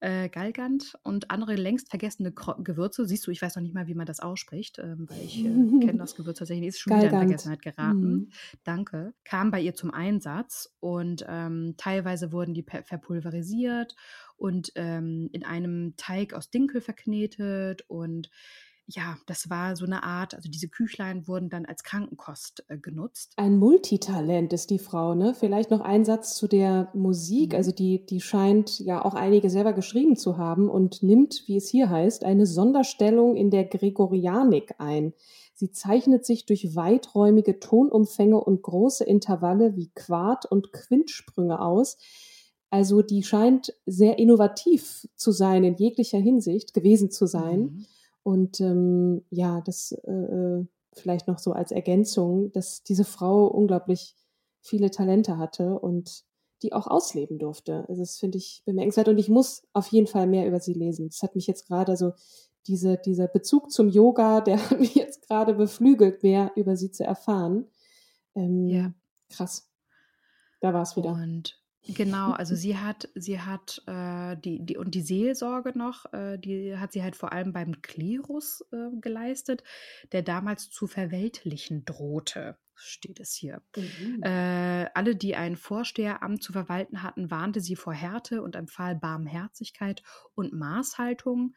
äh, 0.03 0.27
Galgant 0.27 0.97
und 1.03 1.31
andere 1.31 1.55
längst 1.55 1.89
vergessene 1.89 2.33
Kro 2.33 2.55
Gewürze. 2.61 3.05
Siehst 3.05 3.25
du, 3.25 3.31
ich 3.31 3.41
weiß 3.41 3.55
noch 3.55 3.63
nicht 3.63 3.73
mal, 3.73 3.87
wie 3.87 3.95
man 3.95 4.05
das 4.05 4.19
ausspricht, 4.19 4.79
ähm, 4.79 5.05
weil 5.09 5.21
ich 5.23 5.39
äh, 5.39 5.43
kenne 5.43 5.97
das 5.97 6.15
Gewürz 6.15 6.39
tatsächlich. 6.39 6.67
Ist 6.67 6.79
schon 6.79 6.91
Galgant. 6.91 7.11
wieder 7.11 7.21
in 7.21 7.27
Vergessenheit 7.27 7.61
geraten. 7.61 8.11
Mhm. 8.11 8.29
Danke. 8.63 9.13
Kam 9.23 9.49
bei 9.49 9.61
ihr 9.61 9.75
zum 9.75 9.91
Einsatz 9.91 10.75
und 10.81 11.25
ähm, 11.27 11.75
teilweise 11.77 12.31
wurden 12.31 12.53
die 12.53 12.63
verpulverisiert 12.63 13.95
und 14.35 14.73
ähm, 14.75 15.29
in 15.31 15.45
einem 15.45 15.95
Teig 15.95 16.33
aus 16.33 16.49
Dinkel 16.49 16.81
verknetet 16.81 17.83
und 17.87 18.29
ja, 18.87 19.17
das 19.27 19.49
war 19.49 19.75
so 19.75 19.85
eine 19.85 20.03
Art, 20.03 20.35
also 20.35 20.49
diese 20.49 20.67
Küchlein 20.67 21.27
wurden 21.27 21.49
dann 21.49 21.65
als 21.65 21.83
Krankenkost 21.83 22.65
äh, 22.67 22.77
genutzt. 22.77 23.33
Ein 23.37 23.57
Multitalent 23.57 24.51
ist 24.51 24.69
die 24.69 24.79
Frau, 24.79 25.15
ne? 25.15 25.33
Vielleicht 25.33 25.71
noch 25.71 25.79
ein 25.79 26.03
Satz 26.03 26.35
zu 26.35 26.47
der 26.47 26.89
Musik. 26.93 27.53
Mhm. 27.53 27.57
Also 27.57 27.71
die, 27.71 28.05
die 28.05 28.19
scheint 28.19 28.79
ja 28.79 29.03
auch 29.03 29.13
einige 29.13 29.49
selber 29.49 29.73
geschrieben 29.73 30.17
zu 30.17 30.37
haben 30.37 30.69
und 30.69 31.01
nimmt, 31.01 31.43
wie 31.47 31.57
es 31.57 31.69
hier 31.69 31.89
heißt, 31.89 32.25
eine 32.25 32.45
Sonderstellung 32.45 33.35
in 33.35 33.49
der 33.51 33.65
Gregorianik 33.65 34.75
ein. 34.79 35.13
Sie 35.53 35.71
zeichnet 35.71 36.25
sich 36.25 36.45
durch 36.45 36.75
weiträumige 36.75 37.59
Tonumfänge 37.59 38.43
und 38.43 38.63
große 38.63 39.05
Intervalle 39.05 39.77
wie 39.77 39.91
Quart- 39.95 40.45
und 40.45 40.73
Quintsprünge 40.73 41.61
aus. 41.61 41.97
Also 42.69 43.01
die 43.01 43.23
scheint 43.23 43.73
sehr 43.85 44.17
innovativ 44.19 45.07
zu 45.15 45.31
sein 45.31 45.63
in 45.63 45.75
jeglicher 45.75 46.17
Hinsicht, 46.17 46.73
gewesen 46.73 47.11
zu 47.11 47.27
sein. 47.27 47.59
Mhm. 47.61 47.85
Und 48.23 48.61
ähm, 48.61 49.25
ja, 49.29 49.61
das 49.61 49.91
äh, 49.91 50.11
äh, 50.11 50.65
vielleicht 50.93 51.27
noch 51.27 51.39
so 51.39 51.51
als 51.51 51.71
Ergänzung, 51.71 52.51
dass 52.51 52.83
diese 52.83 53.03
Frau 53.03 53.47
unglaublich 53.47 54.15
viele 54.61 54.91
Talente 54.91 55.37
hatte 55.37 55.77
und 55.79 56.23
die 56.61 56.71
auch 56.71 56.87
ausleben 56.87 57.39
durfte. 57.39 57.85
Also 57.89 58.01
das 58.01 58.17
finde 58.17 58.37
ich 58.37 58.63
bemerkenswert 58.65 59.09
und 59.09 59.17
ich 59.17 59.27
muss 59.27 59.67
auf 59.73 59.87
jeden 59.87 60.07
Fall 60.07 60.27
mehr 60.27 60.47
über 60.47 60.61
sie 60.61 60.73
lesen. 60.73 61.09
Das 61.09 61.21
hat 61.21 61.35
mich 61.35 61.47
jetzt 61.47 61.67
gerade 61.67 61.97
so, 61.97 62.13
diese, 62.67 62.97
dieser 62.97 63.27
Bezug 63.27 63.71
zum 63.71 63.89
Yoga, 63.89 64.39
der 64.39 64.69
hat 64.69 64.79
mich 64.79 64.95
jetzt 64.95 65.27
gerade 65.27 65.53
beflügelt, 65.53 66.23
mehr 66.23 66.51
über 66.55 66.77
sie 66.77 66.91
zu 66.91 67.03
erfahren. 67.03 67.67
Ähm, 68.35 68.67
ja. 68.67 68.93
Krass. 69.29 69.69
Da 70.61 70.73
war 70.73 70.83
es 70.83 70.95
wieder. 70.95 71.11
Und 71.11 71.61
Genau, 71.87 72.31
also 72.31 72.55
sie 72.55 72.77
hat, 72.77 73.09
sie 73.15 73.39
hat 73.39 73.81
äh, 73.87 74.37
die, 74.37 74.65
die 74.65 74.77
und 74.77 74.95
die 74.95 75.01
Seelsorge 75.01 75.77
noch, 75.77 76.11
äh, 76.13 76.37
die 76.37 76.77
hat 76.77 76.93
sie 76.93 77.03
halt 77.03 77.15
vor 77.15 77.33
allem 77.33 77.53
beim 77.53 77.81
Klerus 77.81 78.63
äh, 78.71 78.89
geleistet, 78.99 79.63
der 80.11 80.21
damals 80.21 80.69
zu 80.69 80.87
verweltlichen 80.87 81.85
drohte, 81.85 82.57
steht 82.75 83.19
es 83.19 83.33
hier. 83.33 83.61
Mhm. 83.75 84.23
Äh, 84.23 84.89
alle, 84.93 85.15
die 85.15 85.35
ein 85.35 85.55
Vorsteheramt 85.55 86.41
zu 86.41 86.53
verwalten 86.53 87.03
hatten, 87.03 87.29
warnte 87.29 87.59
sie 87.59 87.75
vor 87.75 87.93
Härte 87.93 88.41
und 88.41 88.55
empfahl 88.55 88.95
Barmherzigkeit 88.95 90.03
und 90.35 90.53
Maßhaltung. 90.53 91.55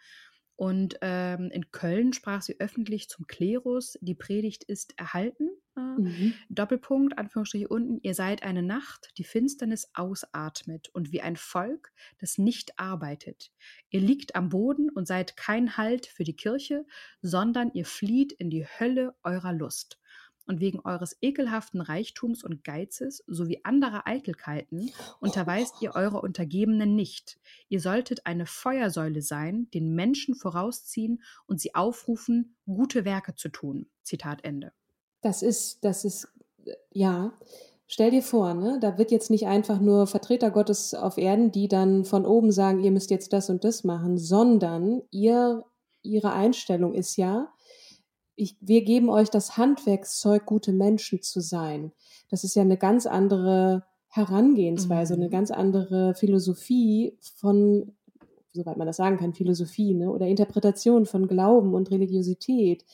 Und 0.56 0.96
ähm, 1.02 1.50
in 1.52 1.70
Köln 1.70 2.14
sprach 2.14 2.40
sie 2.40 2.58
öffentlich 2.58 3.08
zum 3.10 3.26
Klerus. 3.26 3.98
Die 4.00 4.14
Predigt 4.14 4.64
ist 4.64 4.98
erhalten. 4.98 5.50
Äh, 5.76 5.80
mhm. 5.80 6.34
Doppelpunkt, 6.48 7.18
Anführungsstriche 7.18 7.68
unten. 7.68 7.98
Ihr 8.02 8.14
seid 8.14 8.42
eine 8.42 8.62
Nacht, 8.62 9.10
die 9.18 9.24
Finsternis 9.24 9.90
ausatmet 9.94 10.88
und 10.88 11.12
wie 11.12 11.20
ein 11.20 11.36
Volk, 11.36 11.92
das 12.18 12.38
nicht 12.38 12.78
arbeitet. 12.78 13.52
Ihr 13.90 14.00
liegt 14.00 14.36
am 14.36 14.48
Boden 14.48 14.88
und 14.90 15.06
seid 15.06 15.36
kein 15.36 15.76
Halt 15.76 16.06
für 16.06 16.24
die 16.24 16.36
Kirche, 16.36 16.86
sondern 17.20 17.70
ihr 17.72 17.84
flieht 17.84 18.32
in 18.32 18.50
die 18.50 18.66
Hölle 18.66 19.14
eurer 19.22 19.52
Lust 19.52 19.98
und 20.46 20.60
wegen 20.60 20.80
eures 20.80 21.16
ekelhaften 21.20 21.80
Reichtums 21.80 22.44
und 22.44 22.64
Geizes 22.64 23.22
sowie 23.26 23.60
anderer 23.64 24.06
Eitelkeiten 24.06 24.90
unterweist 25.20 25.82
ihr 25.82 25.94
eure 25.94 26.20
Untergebenen 26.20 26.94
nicht. 26.94 27.38
Ihr 27.68 27.80
solltet 27.80 28.26
eine 28.26 28.46
Feuersäule 28.46 29.22
sein, 29.22 29.68
den 29.74 29.94
Menschen 29.94 30.34
vorausziehen 30.34 31.22
und 31.46 31.60
sie 31.60 31.74
aufrufen, 31.74 32.56
gute 32.64 33.04
Werke 33.04 33.34
zu 33.34 33.48
tun. 33.48 33.86
Zitat 34.02 34.44
Ende. 34.44 34.72
Das 35.26 35.42
ist, 35.42 35.84
das 35.84 36.04
ist, 36.04 36.28
ja. 36.92 37.32
Stell 37.88 38.12
dir 38.12 38.22
vor, 38.22 38.54
ne, 38.54 38.78
da 38.80 38.96
wird 38.96 39.10
jetzt 39.10 39.28
nicht 39.28 39.48
einfach 39.48 39.80
nur 39.80 40.06
Vertreter 40.06 40.52
Gottes 40.52 40.94
auf 40.94 41.18
Erden, 41.18 41.50
die 41.50 41.66
dann 41.66 42.04
von 42.04 42.24
oben 42.24 42.52
sagen, 42.52 42.80
ihr 42.80 42.92
müsst 42.92 43.10
jetzt 43.10 43.32
das 43.32 43.50
und 43.50 43.64
das 43.64 43.82
machen, 43.82 44.18
sondern 44.18 45.02
ihr, 45.10 45.64
ihre 46.02 46.32
Einstellung 46.32 46.94
ist 46.94 47.16
ja, 47.16 47.48
ich, 48.36 48.56
wir 48.60 48.84
geben 48.84 49.08
euch 49.08 49.28
das 49.28 49.56
Handwerkszeug, 49.56 50.46
gute 50.46 50.72
Menschen 50.72 51.22
zu 51.22 51.40
sein. 51.40 51.90
Das 52.30 52.44
ist 52.44 52.54
ja 52.54 52.62
eine 52.62 52.76
ganz 52.76 53.06
andere 53.06 53.84
Herangehensweise, 54.08 55.16
mhm. 55.16 55.22
eine 55.22 55.30
ganz 55.30 55.50
andere 55.50 56.14
Philosophie 56.14 57.18
von, 57.36 57.96
soweit 58.52 58.76
man 58.76 58.86
das 58.86 58.98
sagen 58.98 59.16
kann, 59.16 59.34
Philosophie 59.34 59.94
ne? 59.94 60.08
oder 60.08 60.26
Interpretation 60.26 61.04
von 61.04 61.26
Glauben 61.26 61.74
und 61.74 61.90
Religiosität. 61.90 62.84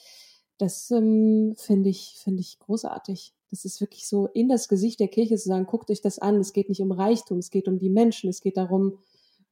Das 0.63 0.93
ähm, 0.93 1.57
finde 1.57 1.91
ich, 1.91 2.21
finde 2.23 2.41
ich 2.41 2.61
großartig. 2.61 3.35
Das 3.51 3.65
ist 3.65 3.81
wirklich 3.81 4.07
so 4.07 4.29
in 4.29 4.49
das 4.49 4.69
Gesicht 4.69 5.01
der 5.01 5.09
Kirche 5.09 5.37
zu 5.37 5.49
sagen, 5.49 5.67
guckt 5.67 5.91
euch 5.91 6.01
das 6.01 6.21
an, 6.21 6.37
es 6.37 6.53
geht 6.53 6.69
nicht 6.69 6.81
um 6.81 6.93
Reichtum, 6.93 7.39
es 7.39 7.51
geht 7.51 7.67
um 7.67 7.81
die 7.81 7.91
Menschen, 7.91 8.31
es 8.31 8.41
geht 8.41 8.57
darum, 8.57 8.99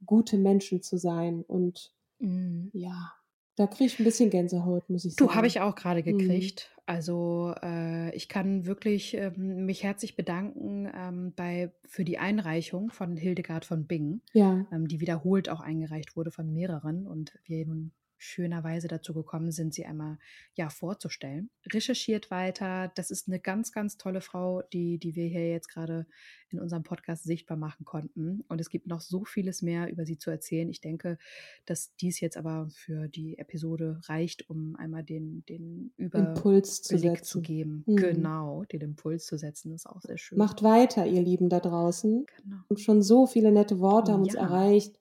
gute 0.06 0.38
Menschen 0.38 0.82
zu 0.82 0.98
sein. 0.98 1.42
Und 1.42 1.92
mhm. 2.20 2.70
ja, 2.74 3.12
Da 3.56 3.66
kriege 3.66 3.86
ich 3.86 3.98
ein 3.98 4.04
bisschen 4.04 4.30
Gänsehaut, 4.30 4.88
muss 4.88 5.04
ich 5.04 5.16
sagen. 5.16 5.28
Du, 5.28 5.34
habe 5.34 5.48
ich 5.48 5.60
auch 5.60 5.74
gerade 5.74 6.00
mhm. 6.00 6.16
gekriegt. 6.16 6.70
Mhm. 6.70 6.82
Also 6.86 7.54
äh, 7.60 8.14
ich 8.14 8.28
kann 8.28 8.64
wirklich 8.66 9.14
ähm, 9.14 9.66
mich 9.66 9.82
herzlich 9.82 10.14
bedanken 10.14 10.88
ähm, 10.94 11.32
bei, 11.34 11.72
für 11.88 12.04
die 12.04 12.18
Einreichung 12.18 12.90
von 12.90 13.16
Hildegard 13.16 13.64
von 13.64 13.86
Bingen, 13.86 14.22
ja. 14.32 14.64
ähm, 14.72 14.86
die 14.86 15.00
wiederholt 15.00 15.48
auch 15.48 15.60
eingereicht 15.60 16.16
wurde 16.16 16.30
von 16.30 16.52
mehreren 16.52 17.06
und 17.08 17.38
wir 17.44 17.66
nun 17.66 17.90
schönerweise 18.20 18.86
dazu 18.86 19.14
gekommen 19.14 19.50
sind, 19.50 19.72
sie 19.72 19.86
einmal 19.86 20.18
ja 20.54 20.68
vorzustellen. 20.68 21.50
Recherchiert 21.72 22.30
weiter. 22.30 22.92
Das 22.94 23.10
ist 23.10 23.28
eine 23.28 23.40
ganz, 23.40 23.72
ganz 23.72 23.96
tolle 23.96 24.20
Frau, 24.20 24.62
die, 24.72 24.98
die 24.98 25.16
wir 25.16 25.26
hier 25.26 25.50
jetzt 25.50 25.68
gerade 25.68 26.06
in 26.50 26.60
unserem 26.60 26.82
Podcast 26.82 27.24
sichtbar 27.24 27.56
machen 27.56 27.86
konnten. 27.86 28.44
Und 28.48 28.60
es 28.60 28.68
gibt 28.68 28.86
noch 28.86 29.00
so 29.00 29.24
vieles 29.24 29.62
mehr 29.62 29.90
über 29.90 30.04
sie 30.04 30.18
zu 30.18 30.30
erzählen. 30.30 30.68
Ich 30.68 30.82
denke, 30.82 31.16
dass 31.64 31.94
dies 31.96 32.20
jetzt 32.20 32.36
aber 32.36 32.68
für 32.70 33.08
die 33.08 33.38
Episode 33.38 34.00
reicht, 34.04 34.50
um 34.50 34.76
einmal 34.76 35.02
den, 35.02 35.44
den 35.46 35.92
Impuls 35.96 36.82
zu, 36.82 36.98
zu 37.22 37.40
geben. 37.40 37.84
Mhm. 37.86 37.96
Genau, 37.96 38.64
den 38.64 38.82
Impuls 38.82 39.24
zu 39.24 39.38
setzen, 39.38 39.72
ist 39.72 39.86
auch 39.86 40.02
sehr 40.02 40.18
schön. 40.18 40.36
Macht 40.36 40.62
weiter, 40.62 41.06
ihr 41.06 41.22
Lieben 41.22 41.48
da 41.48 41.60
draußen. 41.60 42.26
Genau. 42.26 42.56
Und 42.68 42.80
schon 42.80 43.02
so 43.02 43.26
viele 43.26 43.50
nette 43.50 43.78
Worte 43.78 44.12
haben 44.12 44.24
ja. 44.24 44.32
uns 44.32 44.34
erreicht 44.34 45.00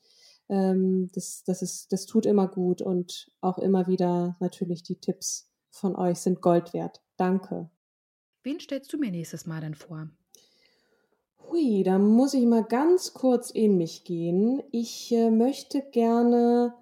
ähm, 0.50 1.10
das, 1.14 1.44
das, 1.46 1.62
ist, 1.62 1.92
das 1.92 2.06
tut 2.06 2.26
immer 2.26 2.48
gut 2.48 2.82
und 2.82 3.32
auch 3.42 3.58
immer 3.58 3.88
wieder 3.88 4.36
natürlich 4.40 4.84
die 4.84 5.00
Tipps 5.00 5.50
von 5.70 5.96
euch 5.96 6.20
sind 6.20 6.42
Gold 6.42 6.74
wert. 6.74 7.02
Danke. 7.18 7.70
Wen 8.44 8.60
stellst 8.60 8.92
du 8.92 8.98
mir 8.98 9.12
nächstes 9.12 9.46
Mal 9.46 9.62
denn 9.62 9.76
vor? 9.76 10.10
Hui, 11.50 11.84
da 11.84 11.98
muss 11.98 12.34
ich 12.34 12.46
mal 12.46 12.64
ganz 12.64 13.14
kurz 13.14 13.50
in 13.52 13.78
mich 13.78 14.04
gehen. 14.04 14.62
Ich 14.72 15.12
äh, 15.12 15.30
möchte 15.30 15.82
gerne 15.92 16.74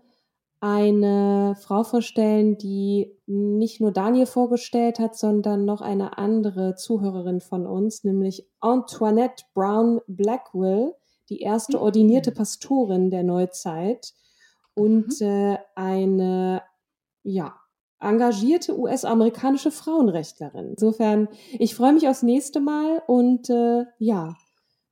eine 0.60 1.56
Frau 1.60 1.84
vorstellen, 1.84 2.58
die 2.58 3.16
nicht 3.28 3.80
nur 3.80 3.92
Daniel 3.92 4.26
vorgestellt 4.26 5.00
hat, 5.00 5.16
sondern 5.16 5.66
noch 5.66 5.82
eine 5.82 6.18
andere 6.18 6.76
Zuhörerin 6.76 7.42
von 7.42 7.68
uns, 7.68 8.04
nämlich 8.04 8.48
Antoinette 8.60 9.46
Brown 9.54 10.02
Blackwell 10.08 10.96
die 11.30 11.42
erste 11.42 11.82
ordinierte 11.82 12.32
mhm. 12.32 12.36
Pastorin 12.36 13.10
der 13.10 13.24
Neuzeit 13.24 14.14
und 14.74 15.20
mhm. 15.22 15.28
äh, 15.28 15.58
eine, 15.76 16.62
ja, 17.24 17.56
engagierte 18.00 18.78
US-amerikanische 18.78 19.72
Frauenrechtlerin. 19.72 20.70
Insofern, 20.72 21.28
ich 21.54 21.76
freue 21.76 21.94
mich 21.94 22.08
aufs 22.08 22.24
nächste 22.24 22.60
Mal 22.60 23.02
und 23.08 23.50
äh, 23.50 23.86
ja, 23.98 24.36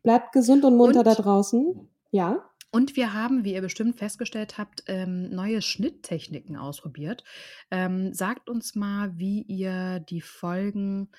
bleibt 0.01 0.31
gesund 0.31 0.65
und 0.65 0.75
munter 0.75 0.99
und, 0.99 1.07
da 1.07 1.13
draußen. 1.13 1.87
Ja. 2.11 2.49
Und 2.71 2.95
wir 2.95 3.13
haben, 3.13 3.45
wie 3.45 3.53
ihr 3.53 3.61
bestimmt 3.61 3.95
festgestellt 3.95 4.57
habt, 4.57 4.83
ähm, 4.87 5.29
neue 5.29 5.61
Schnitttechniken 5.61 6.57
ausprobiert. 6.57 7.23
Ähm, 7.71 8.13
sagt 8.13 8.49
uns 8.49 8.75
mal, 8.75 9.17
wie 9.17 9.43
ihr 9.43 9.99
die 9.99 10.21
Folgen 10.21 11.09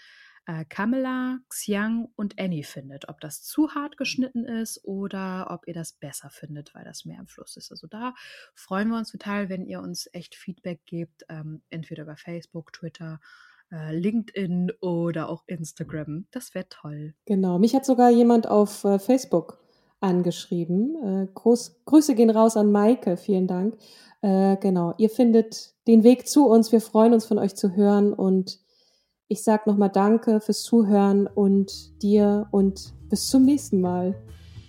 äh, 0.47 0.65
Kamela, 0.65 1.39
Xiang 1.49 2.09
und 2.17 2.39
Annie 2.39 2.65
findet. 2.65 3.09
Ob 3.09 3.21
das 3.21 3.43
zu 3.43 3.75
hart 3.75 3.97
geschnitten 3.97 4.45
ist 4.45 4.85
oder 4.85 5.49
ob 5.51 5.67
ihr 5.67 5.75
das 5.75 5.93
besser 5.93 6.31
findet, 6.31 6.75
weil 6.75 6.85
das 6.85 7.05
mehr 7.05 7.19
im 7.19 7.27
Fluss 7.27 7.57
ist. 7.57 7.71
Also 7.71 7.87
da 7.87 8.15
freuen 8.55 8.89
wir 8.89 8.97
uns 8.97 9.11
total, 9.11 9.49
wenn 9.49 9.67
ihr 9.67 9.81
uns 9.81 10.09
echt 10.13 10.35
Feedback 10.35 10.81
gebt, 10.87 11.25
ähm, 11.29 11.63
entweder 11.69 12.05
über 12.05 12.17
Facebook, 12.17 12.73
Twitter, 12.73 13.21
äh, 13.73 13.97
LinkedIn 13.97 14.73
oder 14.81 15.29
auch 15.29 15.43
Instagram. 15.47 16.27
Das 16.31 16.55
wäre 16.55 16.69
toll. 16.69 17.15
Genau, 17.25 17.59
mich 17.59 17.75
hat 17.75 17.85
sogar 17.85 18.11
jemand 18.11 18.47
auf 18.47 18.85
äh, 18.85 18.99
Facebook 18.99 19.59
angeschrieben. 20.01 21.25
Äh, 21.25 21.29
Groß, 21.35 21.83
Grüße 21.85 22.15
gehen 22.15 22.31
raus 22.31 22.57
an 22.57 22.71
Maike, 22.71 23.17
vielen 23.17 23.49
Dank. 23.49 23.77
Äh, 24.23 24.57
genau, 24.59 24.95
ihr 24.99 25.11
findet 25.11 25.75
den 25.89 26.05
Weg 26.05 26.29
zu 26.29 26.47
uns. 26.47 26.71
Wir 26.71 26.81
freuen 26.81 27.13
uns 27.13 27.27
von 27.27 27.39
euch 27.39 27.57
zu 27.57 27.75
hören 27.75 28.13
und 28.13 28.61
ich 29.29 29.43
sag 29.43 29.67
nochmal 29.67 29.91
Danke 29.91 30.41
fürs 30.41 30.63
Zuhören 30.63 31.27
und 31.27 32.03
dir 32.03 32.47
und 32.51 32.95
bis 33.09 33.29
zum 33.29 33.45
nächsten 33.45 33.81
Mal. 33.81 34.15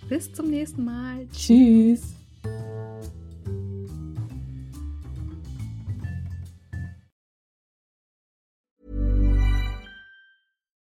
Bis 0.10 0.32
zum 0.34 0.50
nächsten 0.50 0.84
Mal. 0.84 1.28
Tschüss. 1.32 2.14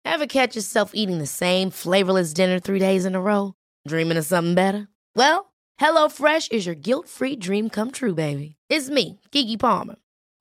Ever 0.04 0.28
catch 0.28 0.56
yourself 0.56 0.91
eating 0.93 1.17
the 1.17 1.25
same 1.25 1.69
flavorless 1.69 2.34
dinner 2.34 2.60
three 2.60 2.80
days 2.80 3.06
in 3.06 3.15
a 3.15 3.21
row? 3.21 3.54
Dreaming 3.86 4.17
of 4.17 4.25
something 4.25 4.56
better? 4.56 4.88
Well, 5.13 5.54
HelloFresh 5.80 6.51
is 6.54 6.65
your 6.65 6.75
guilt-free 6.75 7.36
dream 7.38 7.69
come 7.69 7.91
true, 7.91 8.15
baby. 8.15 8.56
It's 8.69 8.89
me, 8.89 9.19
Kiki 9.32 9.58
Palmer. 9.58 9.95